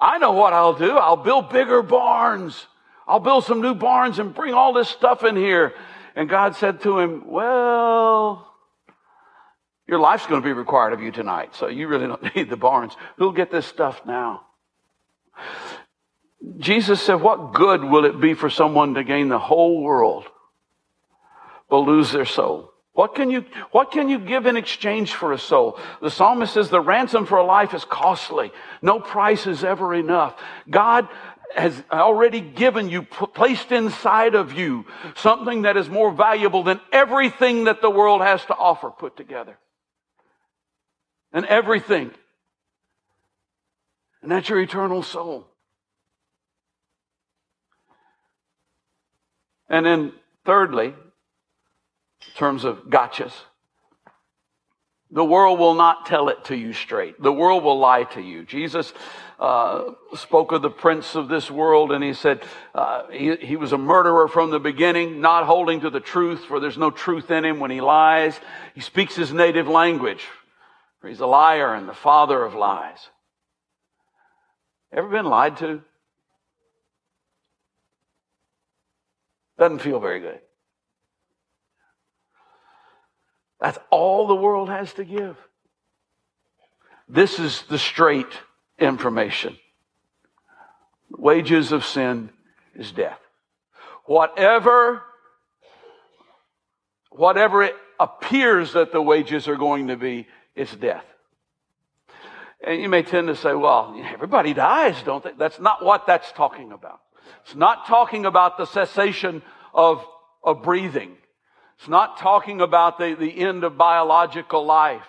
I 0.00 0.18
know 0.18 0.32
what 0.32 0.52
I'll 0.52 0.74
do. 0.74 0.96
I'll 0.96 1.16
build 1.16 1.50
bigger 1.50 1.82
barns. 1.82 2.66
I'll 3.06 3.20
build 3.20 3.44
some 3.44 3.60
new 3.60 3.74
barns 3.74 4.18
and 4.18 4.34
bring 4.34 4.54
all 4.54 4.72
this 4.72 4.88
stuff 4.88 5.24
in 5.24 5.36
here. 5.36 5.74
And 6.14 6.28
God 6.28 6.56
said 6.56 6.82
to 6.82 6.98
him, 6.98 7.28
well, 7.28 8.52
your 9.86 9.98
life's 9.98 10.26
going 10.26 10.42
to 10.42 10.46
be 10.46 10.52
required 10.52 10.92
of 10.92 11.00
you 11.00 11.10
tonight, 11.10 11.54
so 11.54 11.68
you 11.68 11.88
really 11.88 12.06
don't 12.06 12.34
need 12.36 12.50
the 12.50 12.56
barns. 12.56 12.94
Who'll 13.16 13.32
get 13.32 13.50
this 13.50 13.66
stuff 13.66 14.02
now? 14.06 14.42
Jesus 16.58 17.00
said, 17.00 17.16
What 17.16 17.52
good 17.52 17.82
will 17.82 18.04
it 18.04 18.20
be 18.20 18.34
for 18.34 18.50
someone 18.50 18.94
to 18.94 19.04
gain 19.04 19.28
the 19.28 19.38
whole 19.38 19.82
world 19.82 20.24
but 21.68 21.78
lose 21.78 22.12
their 22.12 22.24
soul? 22.24 22.72
What 22.98 23.14
can 23.14 23.30
you, 23.30 23.44
what 23.70 23.92
can 23.92 24.08
you 24.08 24.18
give 24.18 24.46
in 24.46 24.56
exchange 24.56 25.14
for 25.14 25.32
a 25.32 25.38
soul? 25.38 25.78
The 26.02 26.10
psalmist 26.10 26.54
says 26.54 26.68
the 26.68 26.80
ransom 26.80 27.26
for 27.26 27.38
a 27.38 27.44
life 27.44 27.72
is 27.72 27.84
costly. 27.84 28.50
No 28.82 28.98
price 28.98 29.46
is 29.46 29.62
ever 29.62 29.94
enough. 29.94 30.34
God 30.68 31.06
has 31.54 31.80
already 31.92 32.40
given 32.40 32.88
you, 32.88 33.04
placed 33.04 33.70
inside 33.70 34.34
of 34.34 34.52
you 34.52 34.84
something 35.14 35.62
that 35.62 35.76
is 35.76 35.88
more 35.88 36.10
valuable 36.10 36.64
than 36.64 36.80
everything 36.90 37.66
that 37.66 37.80
the 37.82 37.88
world 37.88 38.20
has 38.20 38.44
to 38.46 38.56
offer 38.56 38.90
put 38.90 39.16
together. 39.16 39.56
And 41.32 41.46
everything. 41.46 42.10
And 44.22 44.32
that's 44.32 44.48
your 44.48 44.58
eternal 44.58 45.04
soul. 45.04 45.46
And 49.68 49.86
then 49.86 50.12
thirdly, 50.44 50.94
in 52.26 52.32
terms 52.34 52.64
of 52.64 52.88
gotchas, 52.88 53.32
the 55.10 55.24
world 55.24 55.58
will 55.58 55.74
not 55.74 56.04
tell 56.06 56.28
it 56.28 56.44
to 56.46 56.56
you 56.56 56.72
straight. 56.72 57.20
The 57.22 57.32
world 57.32 57.64
will 57.64 57.78
lie 57.78 58.04
to 58.04 58.20
you. 58.20 58.44
Jesus 58.44 58.92
uh, 59.38 59.92
spoke 60.14 60.52
of 60.52 60.60
the 60.60 60.70
prince 60.70 61.14
of 61.14 61.28
this 61.28 61.50
world, 61.50 61.92
and 61.92 62.04
he 62.04 62.12
said 62.12 62.42
uh, 62.74 63.06
he, 63.10 63.36
he 63.36 63.56
was 63.56 63.72
a 63.72 63.78
murderer 63.78 64.28
from 64.28 64.50
the 64.50 64.60
beginning, 64.60 65.20
not 65.20 65.46
holding 65.46 65.80
to 65.80 65.90
the 65.90 66.00
truth, 66.00 66.44
for 66.44 66.60
there's 66.60 66.76
no 66.76 66.90
truth 66.90 67.30
in 67.30 67.44
him 67.44 67.58
when 67.58 67.70
he 67.70 67.80
lies. 67.80 68.38
He 68.74 68.82
speaks 68.82 69.16
his 69.16 69.32
native 69.32 69.66
language, 69.66 70.26
for 71.00 71.08
he's 71.08 71.20
a 71.20 71.26
liar 71.26 71.74
and 71.74 71.88
the 71.88 71.94
father 71.94 72.44
of 72.44 72.54
lies. 72.54 72.98
Ever 74.92 75.08
been 75.08 75.26
lied 75.26 75.56
to? 75.58 75.82
Doesn't 79.58 79.80
feel 79.80 80.00
very 80.00 80.20
good. 80.20 80.40
That's 83.60 83.78
all 83.90 84.26
the 84.26 84.34
world 84.34 84.68
has 84.68 84.92
to 84.94 85.04
give. 85.04 85.36
This 87.08 87.38
is 87.38 87.62
the 87.62 87.78
straight 87.78 88.32
information. 88.78 89.56
Wages 91.10 91.72
of 91.72 91.84
sin 91.84 92.30
is 92.74 92.92
death. 92.92 93.18
Whatever, 94.04 95.02
whatever 97.10 97.62
it 97.62 97.74
appears 97.98 98.74
that 98.74 98.92
the 98.92 99.02
wages 99.02 99.48
are 99.48 99.56
going 99.56 99.88
to 99.88 99.96
be, 99.96 100.26
it's 100.54 100.74
death. 100.74 101.04
And 102.64 102.80
you 102.82 102.88
may 102.88 103.02
tend 103.02 103.28
to 103.28 103.36
say, 103.36 103.54
well, 103.54 104.00
everybody 104.12 104.52
dies, 104.52 105.02
don't 105.02 105.22
they? 105.22 105.32
That's 105.38 105.60
not 105.60 105.84
what 105.84 106.06
that's 106.06 106.30
talking 106.32 106.72
about. 106.72 107.00
It's 107.44 107.54
not 107.54 107.86
talking 107.86 108.26
about 108.26 108.58
the 108.58 108.66
cessation 108.66 109.42
of, 109.72 110.04
of 110.42 110.62
breathing. 110.62 111.16
It's 111.78 111.88
not 111.88 112.18
talking 112.18 112.60
about 112.60 112.98
the, 112.98 113.14
the 113.14 113.38
end 113.38 113.62
of 113.62 113.78
biological 113.78 114.64
life. 114.64 115.06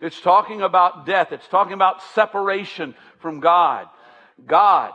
It's 0.00 0.20
talking 0.20 0.62
about 0.62 1.06
death. 1.06 1.32
It's 1.32 1.48
talking 1.48 1.74
about 1.74 2.02
separation 2.14 2.94
from 3.18 3.40
God. 3.40 3.86
God. 4.46 4.92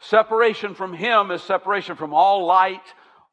Separation 0.00 0.74
from 0.74 0.94
Him 0.94 1.30
is 1.30 1.42
separation 1.42 1.96
from 1.96 2.14
all 2.14 2.46
light, 2.46 2.82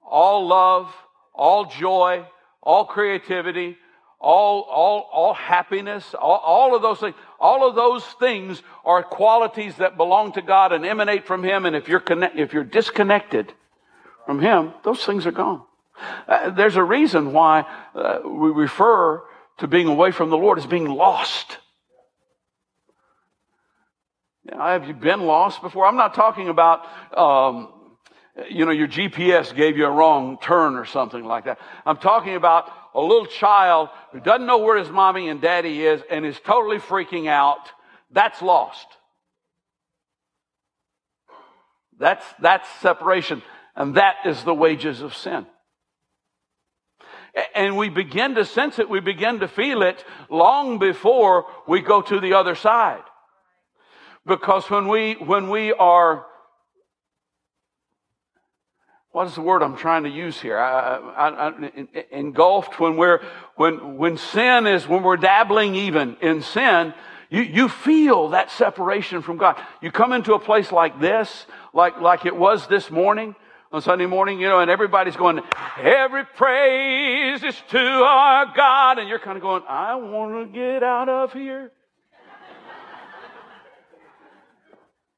all 0.01 0.47
love, 0.47 0.93
all 1.33 1.65
joy, 1.65 2.25
all 2.61 2.85
creativity, 2.85 3.77
all, 4.19 4.61
all, 4.61 5.09
all 5.11 5.33
happiness, 5.33 6.13
all, 6.13 6.41
all 6.43 6.75
of 6.75 6.81
those 6.81 6.99
things. 6.99 7.15
All 7.39 7.67
of 7.67 7.75
those 7.75 8.03
things 8.19 8.61
are 8.83 9.03
qualities 9.03 9.75
that 9.77 9.95
belong 9.95 10.33
to 10.33 10.41
God 10.41 10.71
and 10.71 10.85
emanate 10.85 11.27
from 11.27 11.43
Him. 11.43 11.65
And 11.65 11.75
if 11.75 11.87
you're, 11.87 11.99
connect, 11.99 12.37
if 12.37 12.53
you're 12.53 12.63
disconnected 12.63 13.53
from 14.25 14.41
Him, 14.41 14.73
those 14.83 15.03
things 15.05 15.25
are 15.25 15.31
gone. 15.31 15.61
Uh, 16.27 16.49
there's 16.51 16.75
a 16.75 16.83
reason 16.83 17.33
why 17.33 17.65
uh, 17.95 18.19
we 18.23 18.49
refer 18.49 19.23
to 19.59 19.67
being 19.67 19.87
away 19.87 20.11
from 20.11 20.29
the 20.29 20.37
Lord 20.37 20.57
as 20.57 20.65
being 20.65 20.87
lost. 20.87 21.57
have 24.51 24.87
you 24.87 24.93
been 24.93 25.21
lost 25.21 25.61
before? 25.61 25.85
I'm 25.85 25.97
not 25.97 26.13
talking 26.13 26.49
about, 26.49 26.85
um, 27.17 27.69
you 28.49 28.65
know, 28.65 28.71
your 28.71 28.87
GPS 28.87 29.55
gave 29.55 29.77
you 29.77 29.85
a 29.85 29.91
wrong 29.91 30.37
turn 30.41 30.75
or 30.75 30.85
something 30.85 31.23
like 31.23 31.45
that. 31.45 31.59
I'm 31.85 31.97
talking 31.97 32.35
about 32.35 32.71
a 32.93 33.01
little 33.01 33.25
child 33.25 33.89
who 34.11 34.19
doesn't 34.19 34.45
know 34.45 34.59
where 34.59 34.77
his 34.77 34.89
mommy 34.89 35.29
and 35.29 35.41
daddy 35.41 35.85
is 35.85 36.01
and 36.09 36.25
is 36.25 36.39
totally 36.39 36.77
freaking 36.77 37.27
out. 37.27 37.69
That's 38.11 38.41
lost. 38.41 38.87
That's, 41.99 42.25
that's 42.39 42.67
separation. 42.79 43.41
And 43.75 43.95
that 43.95 44.15
is 44.25 44.43
the 44.43 44.53
wages 44.53 45.01
of 45.01 45.15
sin. 45.15 45.45
And 47.53 47.77
we 47.77 47.89
begin 47.89 48.35
to 48.35 48.45
sense 48.45 48.79
it, 48.79 48.89
we 48.89 48.99
begin 48.99 49.39
to 49.39 49.47
feel 49.47 49.83
it 49.83 50.03
long 50.29 50.79
before 50.79 51.45
we 51.67 51.81
go 51.81 52.01
to 52.01 52.19
the 52.19 52.33
other 52.33 52.55
side. 52.55 53.03
Because 54.25 54.69
when 54.69 54.87
we, 54.87 55.13
when 55.13 55.49
we 55.49 55.71
are, 55.71 56.25
what 59.11 59.27
is 59.27 59.35
the 59.35 59.41
word 59.41 59.61
I'm 59.61 59.77
trying 59.77 60.03
to 60.03 60.09
use 60.09 60.41
here? 60.41 60.57
I, 60.57 60.97
I, 60.97 61.49
I, 61.49 61.87
engulfed 62.11 62.79
when 62.79 62.97
we're, 62.97 63.21
when, 63.55 63.97
when 63.97 64.17
sin 64.17 64.67
is, 64.67 64.87
when 64.87 65.03
we're 65.03 65.17
dabbling 65.17 65.75
even 65.75 66.17
in 66.21 66.41
sin, 66.41 66.93
you, 67.29 67.41
you 67.41 67.69
feel 67.69 68.29
that 68.29 68.51
separation 68.51 69.21
from 69.21 69.37
God. 69.37 69.61
You 69.81 69.91
come 69.91 70.13
into 70.13 70.33
a 70.33 70.39
place 70.39 70.71
like 70.71 70.99
this, 70.99 71.45
like, 71.73 71.99
like 72.01 72.25
it 72.25 72.35
was 72.35 72.67
this 72.67 72.89
morning, 72.89 73.35
on 73.71 73.81
Sunday 73.81 74.05
morning, 74.05 74.39
you 74.39 74.47
know, 74.47 74.59
and 74.59 74.71
everybody's 74.71 75.15
going, 75.15 75.41
every 75.77 76.23
praise 76.25 77.43
is 77.43 77.55
to 77.69 77.79
our 77.79 78.53
God. 78.55 78.99
And 78.99 79.09
you're 79.09 79.19
kind 79.19 79.37
of 79.37 79.41
going, 79.41 79.63
I 79.67 79.95
want 79.95 80.53
to 80.53 80.59
get 80.59 80.83
out 80.83 81.09
of 81.09 81.33
here. 81.33 81.71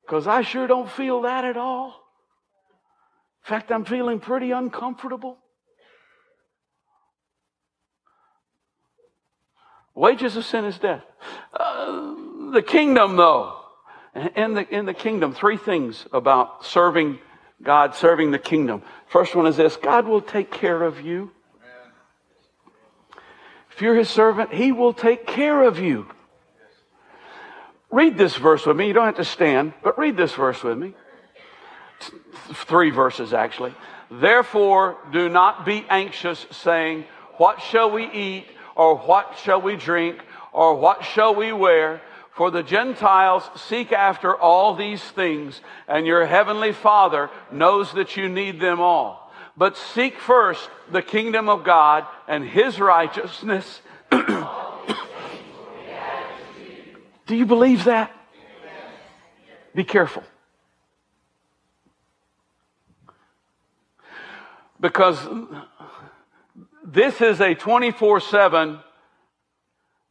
Because 0.02 0.26
I 0.26 0.42
sure 0.42 0.66
don't 0.66 0.90
feel 0.90 1.22
that 1.22 1.46
at 1.46 1.58
all. 1.58 1.90
In 3.46 3.50
fact, 3.50 3.72
I'm 3.72 3.86
feeling 3.86 4.20
pretty 4.20 4.52
uncomfortable. 4.52 5.38
Wages 9.94 10.36
of 10.36 10.46
sin 10.46 10.66
is 10.66 10.80
death. 10.80 11.04
Uh, 11.54 12.16
the 12.52 12.64
kingdom, 12.66 13.18
though, 13.18 13.58
in 14.36 14.56
the, 14.56 14.68
in 14.74 14.86
the 14.86 14.94
kingdom, 14.94 15.34
three 15.34 15.58
things 15.58 16.08
about 16.12 16.66
serving 16.66 17.20
God, 17.62 17.96
serving 17.96 18.32
the 18.32 18.40
kingdom. 18.40 18.82
First 19.08 19.36
one 19.36 19.48
is 19.48 19.58
this 19.58 19.76
God 19.76 20.08
will 20.08 20.22
take 20.22 20.52
care 20.52 20.82
of 20.84 21.02
you. 21.02 21.32
If 23.72 23.82
you're 23.82 23.96
his 23.96 24.10
servant, 24.10 24.54
he 24.54 24.72
will 24.72 24.94
take 24.94 25.26
care 25.26 25.64
of 25.64 25.80
you. 25.80 26.08
Read 27.92 28.18
this 28.18 28.36
verse 28.36 28.66
with 28.66 28.78
me. 28.78 28.88
You 28.88 28.94
don't 28.94 29.06
have 29.06 29.16
to 29.16 29.26
stand, 29.26 29.74
but 29.84 29.98
read 29.98 30.16
this 30.16 30.34
verse 30.34 30.62
with 30.64 30.78
me. 30.78 30.94
three 32.54 32.90
verses 32.92 33.34
actually. 33.34 33.74
Therefore, 34.12 34.98
do 35.12 35.30
not 35.30 35.66
be 35.66 35.86
anxious, 35.90 36.46
saying, 36.52 37.06
What 37.38 37.62
shall 37.62 37.92
we 37.92 38.06
eat, 38.06 38.48
or 38.76 38.98
what 38.98 39.38
shall 39.38 39.62
we 39.62 39.76
drink, 39.76 40.20
or 40.52 40.76
what 40.76 41.04
shall 41.04 41.36
we 41.36 41.52
wear? 41.52 42.02
For 42.40 42.50
the 42.52 42.64
Gentiles 42.64 43.44
seek 43.68 43.92
after 43.92 44.34
all 44.34 44.74
these 44.74 45.04
things, 45.04 45.60
and 45.90 46.08
your 46.08 46.26
heavenly 46.26 46.72
Father 46.72 47.30
knows 47.52 47.92
that 47.96 48.16
you 48.16 48.30
need 48.30 48.62
them 48.62 48.80
all. 48.80 49.30
But 49.58 49.76
seek 49.76 50.18
first 50.18 50.70
the 50.90 51.02
kingdom 51.02 51.50
of 51.50 51.66
God 51.66 52.06
and 52.30 52.46
his 52.46 52.80
righteousness. 52.80 53.82
Do 57.28 57.36
you 57.36 57.46
believe 57.46 57.84
that? 57.84 58.16
Be 59.76 59.84
careful. 59.84 60.24
Because 64.80 65.20
this 66.86 67.20
is 67.20 67.42
a 67.42 67.54
24 67.54 68.22
7 68.22 68.80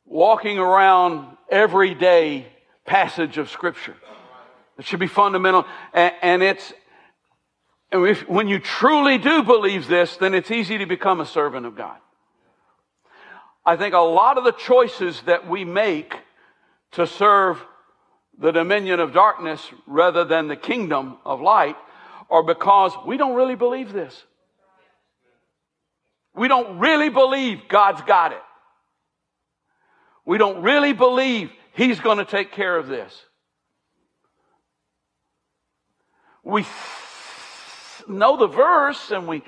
walking 0.05 0.59
around 0.59 1.38
every 1.51 1.95
day 1.95 2.47
passage 2.85 3.39
of 3.39 3.51
Scripture. 3.51 3.97
It 4.79 4.85
should 4.85 5.01
be 5.01 5.09
fundamental. 5.09 5.65
And, 5.93 6.13
and 6.23 6.43
it's, 6.43 6.73
and 7.91 8.07
if, 8.07 8.29
when 8.29 8.49
you 8.49 8.59
truly 8.59 9.19
do 9.19 9.43
believe 9.43 9.89
this, 9.89 10.17
then 10.17 10.35
it's 10.35 10.51
easy 10.51 10.79
to 10.79 10.87
become 10.87 11.21
a 11.21 11.27
servant 11.27 11.67
of 11.67 11.77
God. 11.77 11.97
I 13.67 13.77
think 13.77 13.95
a 13.95 13.99
lot 13.99 14.39
of 14.39 14.45
the 14.45 14.53
choices 14.53 15.21
that 15.27 15.49
we 15.49 15.65
make 15.65 16.15
to 16.93 17.07
serve 17.07 17.63
the 18.39 18.53
dominion 18.53 19.01
of 19.01 19.13
darkness 19.13 19.61
rather 19.87 20.25
than 20.25 20.49
the 20.49 20.57
kingdom 20.57 21.19
of 21.25 21.41
light 21.41 21.77
are 22.31 22.43
because 22.43 22.93
we 23.07 23.17
don't 23.17 23.35
really 23.35 23.57
believe 23.57 23.93
this. 23.93 24.25
We 26.35 26.47
don't 26.47 26.79
really 26.79 27.09
believe 27.09 27.69
God's 27.69 28.03
got 28.03 28.33
it. 28.33 28.43
We 30.29 30.37
don't 30.37 30.61
really 30.61 30.93
believe 30.93 31.51
He's 31.73 32.01
going 32.01 32.19
to 32.19 32.25
take 32.27 32.53
care 32.53 32.77
of 32.77 32.87
this. 32.87 33.19
We 36.45 36.67
know 38.07 38.37
the 38.37 38.47
verse 38.47 39.11
and 39.11 39.27
we 39.27 39.43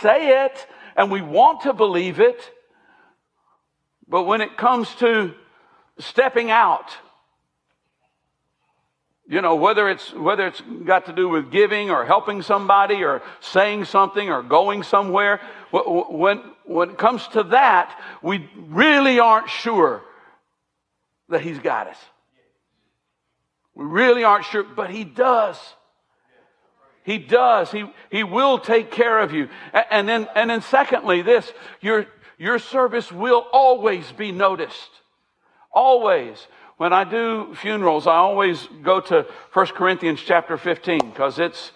say 0.00 0.46
it 0.46 0.66
and 0.96 1.10
we 1.10 1.20
want 1.20 1.62
to 1.62 1.74
believe 1.74 2.18
it, 2.18 2.50
but 4.08 4.22
when 4.22 4.40
it 4.40 4.56
comes 4.56 4.94
to 4.96 5.34
stepping 5.98 6.50
out, 6.50 6.90
you 9.28 9.42
know, 9.42 9.56
whether 9.56 9.90
it's, 9.90 10.14
whether 10.14 10.46
it's 10.46 10.62
got 10.86 11.04
to 11.06 11.12
do 11.12 11.28
with 11.28 11.50
giving 11.50 11.90
or 11.90 12.06
helping 12.06 12.40
somebody 12.40 13.04
or 13.04 13.20
saying 13.40 13.84
something 13.84 14.30
or 14.30 14.42
going 14.42 14.82
somewhere, 14.82 15.42
when, 15.72 16.38
when 16.64 16.90
it 16.90 16.98
comes 16.98 17.28
to 17.28 17.42
that, 17.42 18.00
we 18.22 18.48
really 18.56 19.20
aren't 19.20 19.50
sure 19.50 20.02
that 21.32 21.42
He's 21.42 21.58
got 21.58 21.88
us. 21.88 21.98
We 23.74 23.84
really 23.84 24.24
aren't 24.24 24.44
sure, 24.44 24.64
but 24.64 24.90
He 24.90 25.04
does. 25.04 25.58
He 27.04 27.18
does. 27.18 27.70
He, 27.70 27.84
he 28.10 28.22
will 28.22 28.58
take 28.58 28.90
care 28.90 29.18
of 29.18 29.32
you. 29.32 29.48
And 29.90 30.08
then, 30.08 30.28
and 30.34 30.50
then 30.50 30.62
secondly, 30.62 31.22
this, 31.22 31.52
your, 31.80 32.06
your 32.38 32.58
service 32.58 33.10
will 33.10 33.46
always 33.52 34.10
be 34.12 34.30
noticed. 34.30 34.90
Always. 35.72 36.46
When 36.76 36.92
I 36.92 37.04
do 37.04 37.54
funerals, 37.54 38.06
I 38.06 38.16
always 38.16 38.68
go 38.82 39.00
to 39.00 39.26
1 39.52 39.66
Corinthians 39.68 40.20
chapter 40.24 40.56
15 40.56 41.00
because 41.10 41.38
it's, 41.38 41.72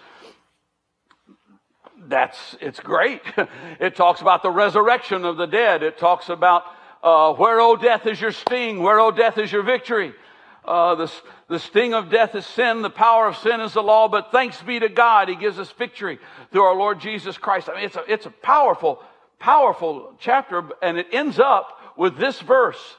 that's, 2.09 2.57
it's 2.61 2.81
great. 2.81 3.23
it 3.81 3.97
talks 3.97 4.21
about 4.21 4.43
the 4.43 4.51
resurrection 4.51 5.25
of 5.25 5.37
the 5.37 5.47
dead. 5.47 5.83
It 5.83 5.99
talks 5.99 6.29
about, 6.29 6.65
uh, 7.07 7.33
where, 7.35 7.61
O 7.61 7.77
death, 7.77 8.05
is 8.09 8.21
your 8.21 8.33
sting? 8.33 8.83
Where, 8.83 8.99
O 8.99 9.13
death, 9.13 9.39
is 9.39 9.53
your 9.53 9.63
victory? 9.63 10.13
Uh, 10.65 10.97
the, 10.97 11.13
the 11.49 11.61
sting 11.61 11.95
of 11.95 12.11
death 12.11 12.35
is 12.35 12.45
sin. 12.45 12.83
The 12.83 12.91
power 12.91 13.29
of 13.29 13.37
sin 13.37 13.61
is 13.61 13.75
the 13.75 13.83
law. 13.83 14.09
But 14.09 14.33
thanks 14.33 14.61
be 14.61 14.81
to 14.81 14.89
God, 14.89 15.29
He 15.29 15.37
gives 15.37 15.61
us 15.61 15.71
victory 15.71 16.19
through 16.51 16.63
our 16.63 16.75
Lord 16.75 16.99
Jesus 16.99 17.39
Christ. 17.39 17.69
I 17.69 17.77
mean, 17.77 17.85
it's 17.85 17.95
a, 17.95 18.03
it's 18.09 18.27
a 18.27 18.31
powerful, 18.31 19.01
powerful 19.39 20.17
chapter, 20.19 20.65
and 20.83 20.99
it 20.99 21.07
ends 21.13 21.39
up 21.39 21.79
with 21.97 22.19
this 22.19 22.41
verse. 22.41 22.97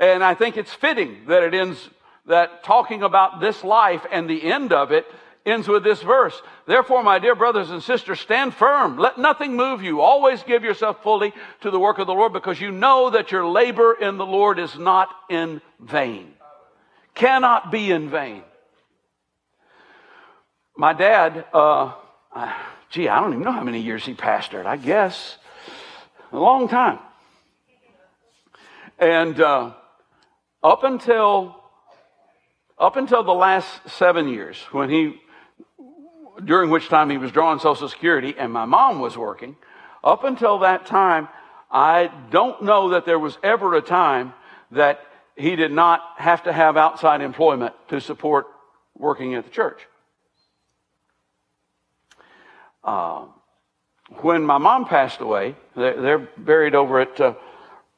And 0.00 0.24
I 0.24 0.32
think 0.32 0.56
it's 0.56 0.72
fitting 0.72 1.26
that 1.26 1.42
it 1.42 1.52
ends, 1.52 1.90
that 2.24 2.64
talking 2.64 3.02
about 3.02 3.38
this 3.38 3.62
life 3.62 4.06
and 4.10 4.30
the 4.30 4.50
end 4.50 4.72
of 4.72 4.92
it 4.92 5.04
ends 5.46 5.68
with 5.68 5.84
this 5.84 6.02
verse. 6.02 6.40
Therefore, 6.66 7.02
my 7.02 7.18
dear 7.18 7.34
brothers 7.34 7.70
and 7.70 7.82
sisters, 7.82 8.20
stand 8.20 8.54
firm. 8.54 8.96
Let 8.98 9.18
nothing 9.18 9.56
move 9.56 9.82
you. 9.82 10.00
Always 10.00 10.42
give 10.42 10.64
yourself 10.64 11.02
fully 11.02 11.32
to 11.60 11.70
the 11.70 11.78
work 11.78 11.98
of 11.98 12.06
the 12.06 12.14
Lord 12.14 12.32
because 12.32 12.60
you 12.60 12.70
know 12.70 13.10
that 13.10 13.30
your 13.30 13.46
labor 13.46 13.94
in 14.00 14.16
the 14.16 14.26
Lord 14.26 14.58
is 14.58 14.78
not 14.78 15.08
in 15.28 15.60
vain 15.80 16.34
cannot 17.14 17.70
be 17.70 17.90
in 17.90 18.10
vain. 18.10 18.42
My 20.76 20.92
dad, 20.92 21.44
uh, 21.52 21.92
gee, 22.90 23.08
I 23.08 23.20
don't 23.20 23.32
even 23.32 23.44
know 23.44 23.52
how 23.52 23.62
many 23.62 23.80
years 23.80 24.04
he 24.04 24.14
pastored. 24.14 24.66
I 24.66 24.76
guess 24.76 25.38
a 26.32 26.38
long 26.38 26.68
time. 26.68 26.98
And 28.98 29.40
uh, 29.40 29.72
up 30.62 30.84
until 30.84 31.60
up 32.76 32.96
until 32.96 33.22
the 33.22 33.32
last 33.32 33.68
seven 33.86 34.28
years, 34.28 34.58
when 34.72 34.90
he 34.90 35.20
during 36.42 36.70
which 36.70 36.88
time 36.88 37.10
he 37.10 37.18
was 37.18 37.30
drawing 37.32 37.58
Social 37.58 37.88
Security 37.88 38.34
and 38.36 38.52
my 38.52 38.64
mom 38.64 39.00
was 39.00 39.16
working, 39.16 39.56
up 40.02 40.24
until 40.24 40.60
that 40.60 40.86
time, 40.86 41.28
I 41.70 42.10
don't 42.30 42.62
know 42.62 42.90
that 42.90 43.04
there 43.04 43.18
was 43.18 43.38
ever 43.42 43.74
a 43.74 43.82
time 43.82 44.32
that 44.70 45.00
he 45.36 45.56
did 45.56 45.72
not 45.72 46.00
have 46.16 46.44
to 46.44 46.52
have 46.52 46.76
outside 46.76 47.20
employment 47.20 47.74
to 47.88 48.00
support 48.00 48.46
working 48.96 49.34
at 49.34 49.44
the 49.44 49.50
church. 49.50 49.80
Uh, 52.84 53.24
when 54.20 54.44
my 54.44 54.58
mom 54.58 54.84
passed 54.84 55.20
away, 55.20 55.56
they're, 55.74 56.18
buried 56.36 56.74
over 56.74 57.00
at 57.00 57.20
uh, 57.20 57.34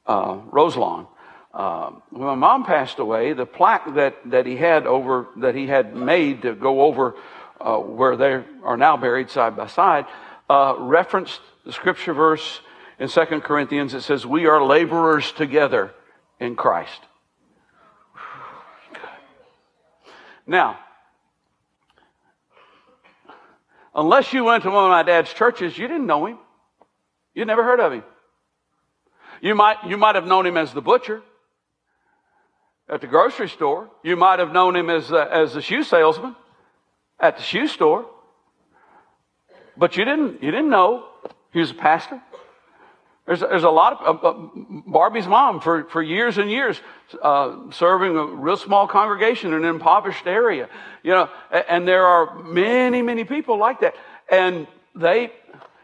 uh, 0.06 0.38
Roselawn. 0.50 1.06
Uh, 1.52 1.90
when 2.10 2.26
my 2.26 2.34
mom 2.34 2.64
passed 2.64 2.98
away, 2.98 3.32
the 3.32 3.46
plaque 3.46 3.94
that, 3.94 4.16
that 4.26 4.46
he 4.46 4.56
had 4.56 4.86
over 4.86 5.26
that 5.38 5.54
he 5.54 5.66
had 5.66 5.96
made 5.96 6.42
to 6.42 6.54
go 6.54 6.82
over 6.82 7.14
uh, 7.60 7.78
where 7.78 8.16
they 8.16 8.42
are 8.62 8.76
now 8.76 8.96
buried 8.96 9.30
side 9.30 9.56
by 9.56 9.66
side 9.66 10.06
uh, 10.48 10.74
referenced 10.78 11.40
the 11.64 11.72
scripture 11.72 12.12
verse 12.12 12.60
in 12.98 13.08
Second 13.08 13.42
Corinthians. 13.42 13.94
It 13.94 14.02
says, 14.02 14.24
"We 14.26 14.46
are 14.46 14.64
laborers 14.64 15.32
together 15.32 15.92
in 16.40 16.56
Christ." 16.56 17.00
Now, 20.48 20.78
unless 23.94 24.32
you 24.32 24.44
went 24.44 24.62
to 24.62 24.70
one 24.70 24.84
of 24.84 24.90
my 24.90 25.02
dad's 25.02 25.32
churches, 25.32 25.76
you 25.76 25.88
didn't 25.88 26.06
know 26.06 26.26
him. 26.26 26.38
You 27.34 27.44
never 27.44 27.64
heard 27.64 27.80
of 27.80 27.92
him. 27.92 28.04
You 29.40 29.54
might, 29.54 29.78
you 29.86 29.96
might 29.96 30.14
have 30.14 30.26
known 30.26 30.46
him 30.46 30.56
as 30.56 30.72
the 30.72 30.80
butcher 30.80 31.20
at 32.88 33.00
the 33.00 33.06
grocery 33.08 33.48
store. 33.48 33.90
You 34.02 34.16
might 34.16 34.38
have 34.38 34.52
known 34.52 34.76
him 34.76 34.88
as, 34.88 35.10
uh, 35.10 35.28
as 35.30 35.54
the 35.54 35.60
shoe 35.60 35.82
salesman 35.82 36.36
at 37.18 37.36
the 37.36 37.42
shoe 37.42 37.66
store. 37.66 38.06
But 39.76 39.96
you 39.96 40.04
didn't, 40.04 40.42
you 40.42 40.50
didn't 40.50 40.70
know 40.70 41.06
he 41.52 41.60
was 41.60 41.70
a 41.70 41.74
pastor. 41.74 42.20
There's, 43.26 43.40
there's 43.40 43.64
a 43.64 43.70
lot 43.70 44.00
of, 44.04 44.24
uh, 44.24 44.34
Barbie's 44.86 45.26
mom 45.26 45.60
for, 45.60 45.84
for 45.84 46.00
years 46.00 46.38
and 46.38 46.48
years, 46.48 46.80
uh, 47.20 47.72
serving 47.72 48.16
a 48.16 48.24
real 48.24 48.56
small 48.56 48.86
congregation 48.86 49.52
in 49.52 49.64
an 49.64 49.68
impoverished 49.68 50.26
area, 50.26 50.68
you 51.02 51.10
know, 51.10 51.28
and 51.50 51.88
there 51.88 52.06
are 52.06 52.42
many, 52.44 53.02
many 53.02 53.24
people 53.24 53.58
like 53.58 53.80
that. 53.80 53.94
And 54.30 54.68
they, 54.94 55.32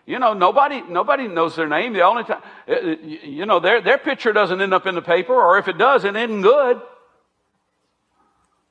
you 0.06 0.20
know, 0.20 0.34
nobody, 0.34 0.82
nobody 0.82 1.26
knows 1.26 1.56
their 1.56 1.68
name. 1.68 1.94
The 1.94 2.02
only 2.02 2.22
time, 2.22 2.42
uh, 2.68 2.72
uh, 2.72 2.96
you 3.02 3.44
know, 3.44 3.58
their, 3.58 3.80
their 3.80 3.98
picture 3.98 4.32
doesn't 4.32 4.60
end 4.60 4.72
up 4.72 4.86
in 4.86 4.94
the 4.94 5.02
paper, 5.02 5.34
or 5.34 5.58
if 5.58 5.66
it 5.66 5.78
does, 5.78 6.04
it 6.04 6.14
isn't 6.14 6.42
good 6.42 6.80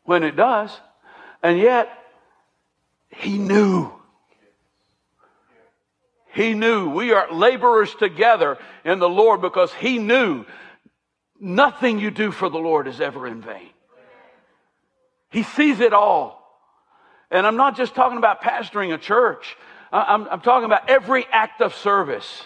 when 0.04 0.24
it 0.24 0.38
does. 0.38 0.72
And 1.44 1.58
yet, 1.58 1.90
he 3.12 3.38
knew 3.38 3.92
he 6.34 6.54
knew 6.54 6.90
we 6.90 7.12
are 7.12 7.32
laborers 7.32 7.94
together 7.94 8.58
in 8.86 9.00
the 9.00 9.10
Lord 9.10 9.42
because 9.42 9.74
he 9.74 9.98
knew 9.98 10.46
nothing 11.40 12.00
you 12.00 12.10
do 12.10 12.32
for 12.32 12.50
the 12.50 12.58
Lord 12.58 12.88
is 12.88 13.02
ever 13.02 13.28
in 13.28 13.42
vain. 13.42 13.70
He 15.30 15.44
sees 15.44 15.80
it 15.80 15.94
all. 15.94 16.40
And 17.30 17.46
I'm 17.46 17.58
not 17.58 17.76
just 17.76 17.96
talking 17.96 18.18
about 18.18 18.42
pastoring 18.42 18.94
a 18.94 18.98
church. 18.98 19.58
I'm, 19.92 20.28
I'm 20.28 20.42
talking 20.42 20.66
about 20.66 20.90
every 20.90 21.26
act 21.32 21.62
of 21.62 21.76
service. 21.76 22.44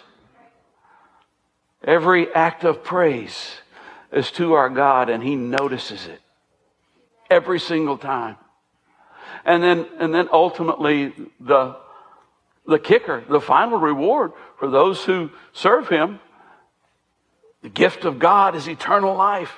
Every 1.84 2.34
act 2.34 2.64
of 2.64 2.84
praise 2.84 3.54
is 4.12 4.32
to 4.32 4.54
our 4.54 4.70
God 4.70 5.10
and 5.10 5.22
he 5.22 5.36
notices 5.36 6.08
it 6.08 6.22
every 7.30 7.60
single 7.60 7.98
time. 7.98 8.38
And 9.44 9.62
then, 9.62 9.86
and 10.00 10.14
then 10.14 10.30
ultimately 10.32 11.14
the, 11.40 11.76
the 12.68 12.80
kicker, 12.80 13.24
the 13.30 13.42
final 13.42 13.78
reward 13.78 14.32
for 14.58 14.70
those 14.70 15.04
who 15.04 15.32
serve 15.54 15.90
him, 15.90 16.20
the 17.62 17.70
gift 17.70 18.06
of 18.06 18.20
God 18.20 18.56
is 18.56 18.68
eternal 18.68 19.16
life. 19.16 19.54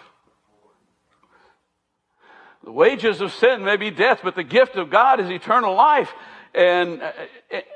The 2.63 2.71
wages 2.71 3.21
of 3.21 3.33
sin 3.33 3.63
may 3.63 3.77
be 3.77 3.91
death, 3.91 4.21
but 4.23 4.35
the 4.35 4.43
gift 4.43 4.75
of 4.75 4.89
God 4.89 5.19
is 5.19 5.29
eternal 5.29 5.73
life. 5.73 6.13
And, 6.53 7.01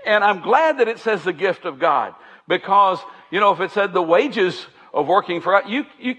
and 0.06 0.24
I'm 0.24 0.42
glad 0.42 0.80
that 0.80 0.88
it 0.88 1.00
says 1.00 1.24
the 1.24 1.34
gift 1.34 1.66
of 1.66 1.80
God 1.80 2.14
because, 2.48 3.00
you 3.30 3.40
know, 3.40 3.54
if 3.54 3.60
it 3.60 3.72
said 3.72 3.94
the 3.94 4.02
wages 4.02 4.66
of 4.94 5.08
working 5.08 5.40
for 5.40 5.54
God, 5.54 5.70
you, 5.70 5.86
you, 6.00 6.16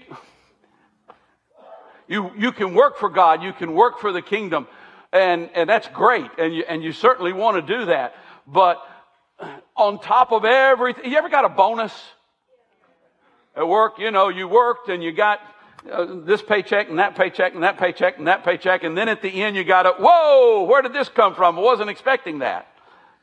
you, 2.07 2.31
you 2.37 2.51
can 2.51 2.73
work 2.73 2.97
for 2.97 3.09
God, 3.09 3.43
you 3.43 3.53
can 3.53 3.73
work 3.73 3.99
for 3.99 4.11
the 4.11 4.21
kingdom, 4.21 4.67
and, 5.13 5.49
and 5.53 5.69
that's 5.69 5.87
great, 5.89 6.29
and 6.39 6.53
you, 6.53 6.63
and 6.67 6.83
you 6.83 6.91
certainly 6.91 7.33
want 7.33 7.65
to 7.65 7.77
do 7.77 7.85
that. 7.85 8.15
But 8.47 8.81
on 9.77 9.99
top 9.99 10.31
of 10.31 10.43
everything, 10.43 11.09
you 11.09 11.17
ever 11.17 11.29
got 11.29 11.45
a 11.45 11.49
bonus 11.49 11.93
at 13.55 13.67
work? 13.67 13.99
You 13.99 14.09
know, 14.09 14.29
you 14.29 14.47
worked 14.47 14.89
and 14.89 15.03
you 15.03 15.11
got 15.11 15.39
uh, 15.89 16.07
this 16.25 16.41
paycheck 16.41 16.89
and 16.89 16.97
that 16.97 17.15
paycheck 17.15 17.53
and 17.53 17.63
that 17.63 17.77
paycheck 17.77 18.17
and 18.17 18.27
that 18.27 18.43
paycheck, 18.43 18.83
and 18.83 18.97
then 18.97 19.07
at 19.07 19.21
the 19.21 19.43
end 19.43 19.55
you 19.55 19.63
got 19.63 19.85
it. 19.85 19.95
Whoa, 19.99 20.63
where 20.63 20.81
did 20.81 20.93
this 20.93 21.09
come 21.09 21.35
from? 21.35 21.59
I 21.59 21.61
wasn't 21.61 21.91
expecting 21.91 22.39
that. 22.39 22.67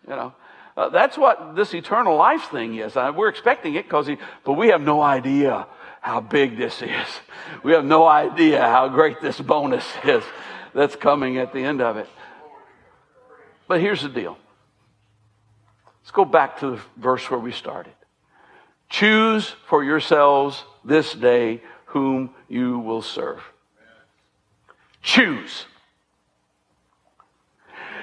You 0.08 0.14
know, 0.14 0.34
uh, 0.76 0.90
that's 0.90 1.18
what 1.18 1.56
this 1.56 1.74
eternal 1.74 2.16
life 2.16 2.50
thing 2.50 2.76
is. 2.76 2.96
Uh, 2.96 3.12
we're 3.14 3.28
expecting 3.28 3.74
it 3.74 3.84
because, 3.84 4.08
but 4.44 4.52
we 4.52 4.68
have 4.68 4.80
no 4.80 5.02
idea 5.02 5.66
how 6.00 6.20
big 6.20 6.56
this 6.56 6.82
is. 6.82 6.90
We 7.64 7.72
have 7.72 7.84
no 7.84 8.06
idea 8.06 8.60
how 8.62 8.86
great 8.88 9.20
this 9.20 9.40
bonus 9.40 9.84
is 10.04 10.22
that's 10.74 10.96
coming 10.96 11.38
at 11.38 11.52
the 11.52 11.60
end 11.60 11.80
of 11.80 11.96
it. 11.96 12.08
But 13.68 13.80
here's 13.80 14.02
the 14.02 14.08
deal. 14.08 14.36
Let's 16.02 16.10
go 16.10 16.24
back 16.24 16.60
to 16.60 16.72
the 16.72 16.80
verse 16.96 17.30
where 17.30 17.40
we 17.40 17.52
started. 17.52 17.92
Choose 18.88 19.54
for 19.66 19.84
yourselves 19.84 20.64
this 20.84 21.12
day 21.12 21.62
whom 21.86 22.30
you 22.48 22.78
will 22.78 23.02
serve. 23.02 23.42
Choose. 25.02 25.66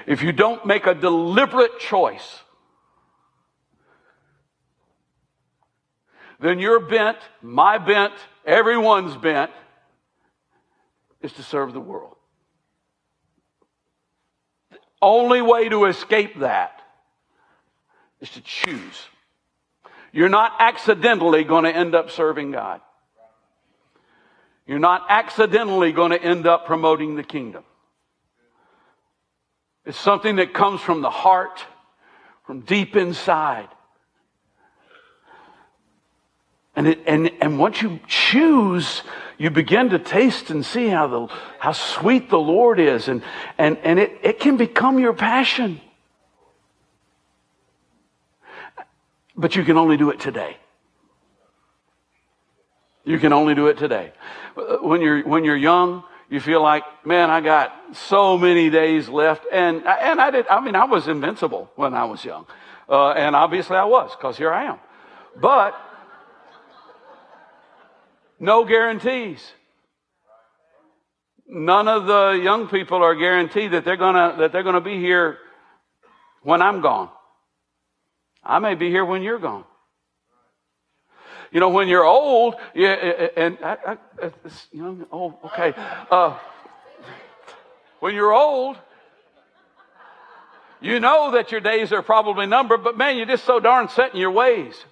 If 0.06 0.22
you 0.22 0.32
don't 0.32 0.64
make 0.64 0.86
a 0.86 0.94
deliberate 0.94 1.78
choice, 1.78 2.40
then 6.40 6.58
your 6.58 6.80
bent, 6.80 7.18
my 7.42 7.78
bent, 7.78 8.14
everyone's 8.46 9.16
bent 9.16 9.50
is 11.20 11.32
to 11.34 11.42
serve 11.42 11.72
the 11.72 11.80
world. 11.80 12.16
Only 15.00 15.42
way 15.42 15.68
to 15.68 15.84
escape 15.84 16.40
that 16.40 16.80
is 18.20 18.30
to 18.30 18.40
choose. 18.40 19.06
You're 20.12 20.28
not 20.28 20.52
accidentally 20.58 21.44
going 21.44 21.64
to 21.64 21.74
end 21.74 21.94
up 21.94 22.10
serving 22.10 22.52
God. 22.52 22.80
You're 24.66 24.78
not 24.78 25.06
accidentally 25.08 25.92
going 25.92 26.10
to 26.10 26.22
end 26.22 26.46
up 26.46 26.66
promoting 26.66 27.16
the 27.16 27.22
kingdom. 27.22 27.64
It's 29.86 29.98
something 29.98 30.36
that 30.36 30.52
comes 30.52 30.80
from 30.80 31.00
the 31.00 31.10
heart, 31.10 31.64
from 32.44 32.60
deep 32.60 32.94
inside. 32.94 33.68
And, 36.78 36.86
it, 36.86 37.00
and, 37.08 37.32
and 37.40 37.58
once 37.58 37.82
you 37.82 37.98
choose, 38.06 39.02
you 39.36 39.50
begin 39.50 39.90
to 39.90 39.98
taste 39.98 40.50
and 40.50 40.64
see 40.64 40.86
how, 40.86 41.08
the, 41.08 41.26
how 41.58 41.72
sweet 41.72 42.30
the 42.30 42.38
Lord 42.38 42.78
is. 42.78 43.08
And, 43.08 43.24
and, 43.58 43.78
and 43.78 43.98
it, 43.98 44.16
it 44.22 44.38
can 44.38 44.56
become 44.56 45.00
your 45.00 45.12
passion. 45.12 45.80
But 49.36 49.56
you 49.56 49.64
can 49.64 49.76
only 49.76 49.96
do 49.96 50.10
it 50.10 50.20
today. 50.20 50.56
You 53.04 53.18
can 53.18 53.32
only 53.32 53.56
do 53.56 53.66
it 53.66 53.78
today. 53.78 54.12
When 54.80 55.00
you're, 55.00 55.26
when 55.26 55.42
you're 55.42 55.56
young, 55.56 56.04
you 56.30 56.38
feel 56.38 56.62
like, 56.62 56.84
man, 57.04 57.28
I 57.28 57.40
got 57.40 57.74
so 57.92 58.38
many 58.38 58.70
days 58.70 59.08
left. 59.08 59.44
And, 59.50 59.84
and 59.84 60.20
I 60.20 60.30
did, 60.30 60.46
I 60.46 60.60
mean, 60.60 60.76
I 60.76 60.84
was 60.84 61.08
invincible 61.08 61.72
when 61.74 61.92
I 61.94 62.04
was 62.04 62.24
young. 62.24 62.46
Uh, 62.88 63.10
and 63.14 63.34
obviously 63.34 63.76
I 63.76 63.84
was, 63.86 64.12
because 64.14 64.38
here 64.38 64.52
I 64.52 64.66
am. 64.66 64.78
But, 65.40 65.74
no 68.38 68.64
guarantees. 68.64 69.52
None 71.46 71.88
of 71.88 72.06
the 72.06 72.40
young 72.42 72.68
people 72.68 73.02
are 73.02 73.14
guaranteed 73.14 73.72
that 73.72 73.84
they're 73.84 73.96
gonna, 73.96 74.36
that 74.38 74.52
they're 74.52 74.62
gonna 74.62 74.80
be 74.80 74.98
here 74.98 75.38
when 76.42 76.60
I'm 76.60 76.80
gone. 76.80 77.08
I 78.44 78.58
may 78.58 78.74
be 78.74 78.90
here 78.90 79.04
when 79.04 79.22
you're 79.22 79.38
gone. 79.38 79.64
You 81.50 81.60
know, 81.60 81.70
when 81.70 81.88
you're 81.88 82.04
old, 82.04 82.56
yeah, 82.74 82.96
eh, 83.00 83.12
eh, 83.18 83.28
and 83.36 83.58
I, 83.62 83.76
I, 83.86 83.98
eh, 84.22 84.30
you 84.70 84.82
know, 84.82 85.06
oh, 85.10 85.38
okay. 85.46 85.72
Uh, 86.10 86.38
when 88.00 88.14
you're 88.14 88.34
old, 88.34 88.76
you 90.80 91.00
know 91.00 91.32
that 91.32 91.50
your 91.50 91.60
days 91.60 91.92
are 91.92 92.02
probably 92.02 92.46
numbered, 92.46 92.84
but 92.84 92.96
man, 92.96 93.16
you're 93.16 93.26
just 93.26 93.44
so 93.44 93.58
darn 93.58 93.88
set 93.88 94.12
in 94.12 94.20
your 94.20 94.30
ways. 94.30 94.84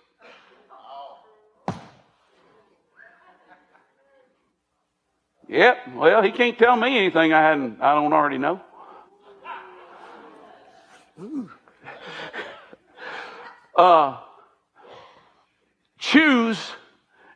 Yep. 5.49 5.95
Well, 5.95 6.23
he 6.23 6.33
can't 6.33 6.59
tell 6.59 6.77
me 6.77 6.99
anything 6.99 7.33
I 7.33 7.41
hadn't, 7.41 7.81
I 7.81 7.95
don't 7.95 8.13
already 8.13 8.39
know. 8.39 8.61
Uh, 13.77 14.19
Choose, 15.99 16.73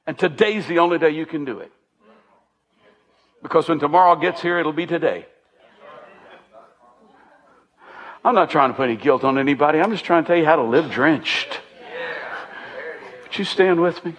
and 0.06 0.18
today's 0.18 0.66
the 0.66 0.78
only 0.78 0.98
day 0.98 1.11
you 1.11 1.26
can 1.26 1.44
do 1.44 1.58
it. 1.58 1.72
Because 3.42 3.68
when 3.68 3.78
tomorrow 3.78 4.16
gets 4.16 4.40
here, 4.42 4.58
it'll 4.58 4.72
be 4.72 4.86
today. 4.86 5.26
I'm 8.24 8.34
not 8.34 8.50
trying 8.50 8.70
to 8.70 8.76
put 8.76 8.84
any 8.84 8.96
guilt 8.96 9.24
on 9.24 9.38
anybody. 9.38 9.80
I'm 9.80 9.90
just 9.90 10.04
trying 10.04 10.24
to 10.24 10.28
tell 10.28 10.36
you 10.36 10.44
how 10.44 10.56
to 10.56 10.62
live 10.62 10.90
drenched. 10.90 11.61
Would 13.22 13.38
you 13.38 13.44
stand 13.44 13.80
with 13.80 14.04
me? 14.04 14.14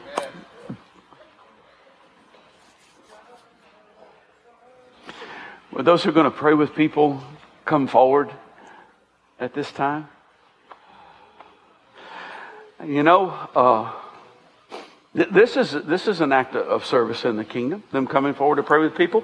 Would 5.81 5.87
those 5.87 6.03
who 6.03 6.11
are 6.11 6.13
going 6.13 6.25
to 6.25 6.37
pray 6.37 6.53
with 6.53 6.75
people 6.75 7.23
come 7.65 7.87
forward 7.87 8.29
at 9.39 9.55
this 9.55 9.71
time? 9.71 10.09
You 12.85 13.01
know, 13.01 13.31
uh, 13.55 13.91
this 15.15 15.57
is, 15.57 15.71
this 15.71 16.07
is 16.07 16.21
an 16.21 16.31
act 16.33 16.55
of 16.55 16.85
service 16.85 17.25
in 17.25 17.35
the 17.35 17.43
kingdom, 17.43 17.81
them 17.91 18.05
coming 18.05 18.35
forward 18.35 18.57
to 18.57 18.63
pray 18.63 18.77
with 18.77 18.95
people. 18.95 19.23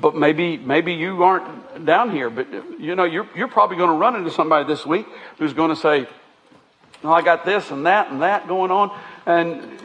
But 0.00 0.16
maybe, 0.16 0.56
maybe 0.56 0.94
you 0.94 1.24
aren't 1.24 1.84
down 1.84 2.10
here, 2.10 2.30
but 2.30 2.50
you 2.80 2.94
know, 2.94 3.04
you're, 3.04 3.28
you're 3.36 3.46
probably 3.46 3.76
going 3.76 3.90
to 3.90 3.96
run 3.96 4.16
into 4.16 4.30
somebody 4.30 4.66
this 4.66 4.86
week 4.86 5.04
who's 5.36 5.52
going 5.52 5.68
to 5.68 5.76
say, 5.76 6.08
oh, 7.04 7.12
I 7.12 7.20
got 7.20 7.44
this 7.44 7.70
and 7.70 7.84
that 7.84 8.10
and 8.10 8.22
that 8.22 8.48
going 8.48 8.70
on. 8.70 8.98
And 9.26 9.78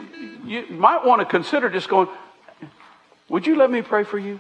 you 0.46 0.68
might 0.70 1.04
want 1.04 1.20
to 1.20 1.26
consider 1.26 1.70
just 1.70 1.90
going, 1.90 2.08
would 3.28 3.46
you 3.46 3.58
let 3.58 3.70
me 3.70 3.82
pray 3.82 4.06
for 4.06 4.18
you? 4.18 4.40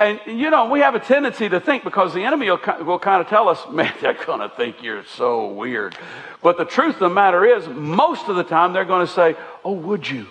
And, 0.00 0.20
you 0.26 0.50
know, 0.50 0.68
we 0.68 0.80
have 0.80 0.94
a 0.94 1.00
tendency 1.00 1.48
to 1.48 1.60
think 1.60 1.84
because 1.84 2.12
the 2.14 2.22
enemy 2.22 2.50
will, 2.50 2.60
will 2.84 2.98
kind 2.98 3.20
of 3.20 3.28
tell 3.28 3.48
us, 3.48 3.60
man, 3.70 3.92
they're 4.00 4.14
going 4.14 4.40
to 4.40 4.48
think 4.48 4.82
you're 4.82 5.04
so 5.04 5.48
weird. 5.48 5.96
But 6.42 6.58
the 6.58 6.64
truth 6.64 6.94
of 6.94 7.00
the 7.00 7.08
matter 7.10 7.44
is, 7.44 7.66
most 7.68 8.28
of 8.28 8.36
the 8.36 8.44
time 8.44 8.72
they're 8.72 8.84
going 8.84 9.06
to 9.06 9.12
say, 9.12 9.36
oh, 9.64 9.72
would 9.72 10.08
you? 10.08 10.26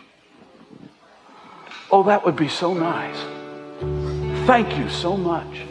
Oh, 1.92 2.04
that 2.04 2.26
would 2.26 2.36
be 2.36 2.50
so 2.50 2.74
nice. 2.74 3.18
Thank 4.46 4.78
you 4.78 4.90
so 4.90 5.16
much. 5.16 5.62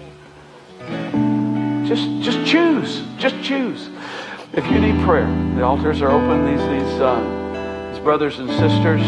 Just, 1.87 2.09
just 2.23 2.47
choose. 2.47 3.03
Just 3.19 3.43
choose. 3.43 3.91
If 4.55 4.67
you 4.67 4.81
need 4.81 5.05
prayer, 5.05 5.27
the 5.57 5.63
altars 5.63 6.01
are 6.01 6.11
open. 6.11 6.47
These, 6.47 6.61
these, 6.61 7.01
uh, 7.01 7.91
these 7.93 8.03
brothers 8.03 8.39
and 8.39 8.49
sisters 8.51 9.03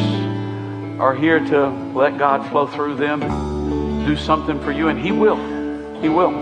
are 1.01 1.15
here 1.15 1.39
to 1.39 1.69
let 1.95 2.19
God 2.19 2.49
flow 2.51 2.67
through 2.67 2.97
them 2.97 3.54
do 4.05 4.17
something 4.17 4.61
for 4.61 4.73
you, 4.73 4.89
and 4.89 4.99
He 4.99 5.13
will. 5.13 5.37
He 6.01 6.09
will. 6.09 6.33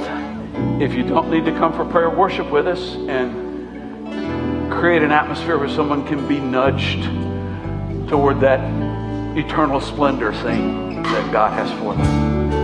If 0.82 0.94
you 0.94 1.02
don't 1.02 1.30
need 1.30 1.44
to 1.44 1.52
come 1.52 1.72
for 1.72 1.84
prayer, 1.84 2.10
worship 2.10 2.50
with 2.50 2.66
us 2.66 2.96
and 3.08 4.70
create 4.70 5.02
an 5.02 5.12
atmosphere 5.12 5.58
where 5.58 5.68
someone 5.68 6.06
can 6.06 6.26
be 6.26 6.40
nudged 6.40 7.04
toward 8.08 8.40
that 8.40 8.60
eternal 9.36 9.80
splendor 9.80 10.32
thing 10.32 11.02
that 11.02 11.32
God 11.32 11.52
has 11.52 11.70
for 11.78 11.94
them. 11.94 12.61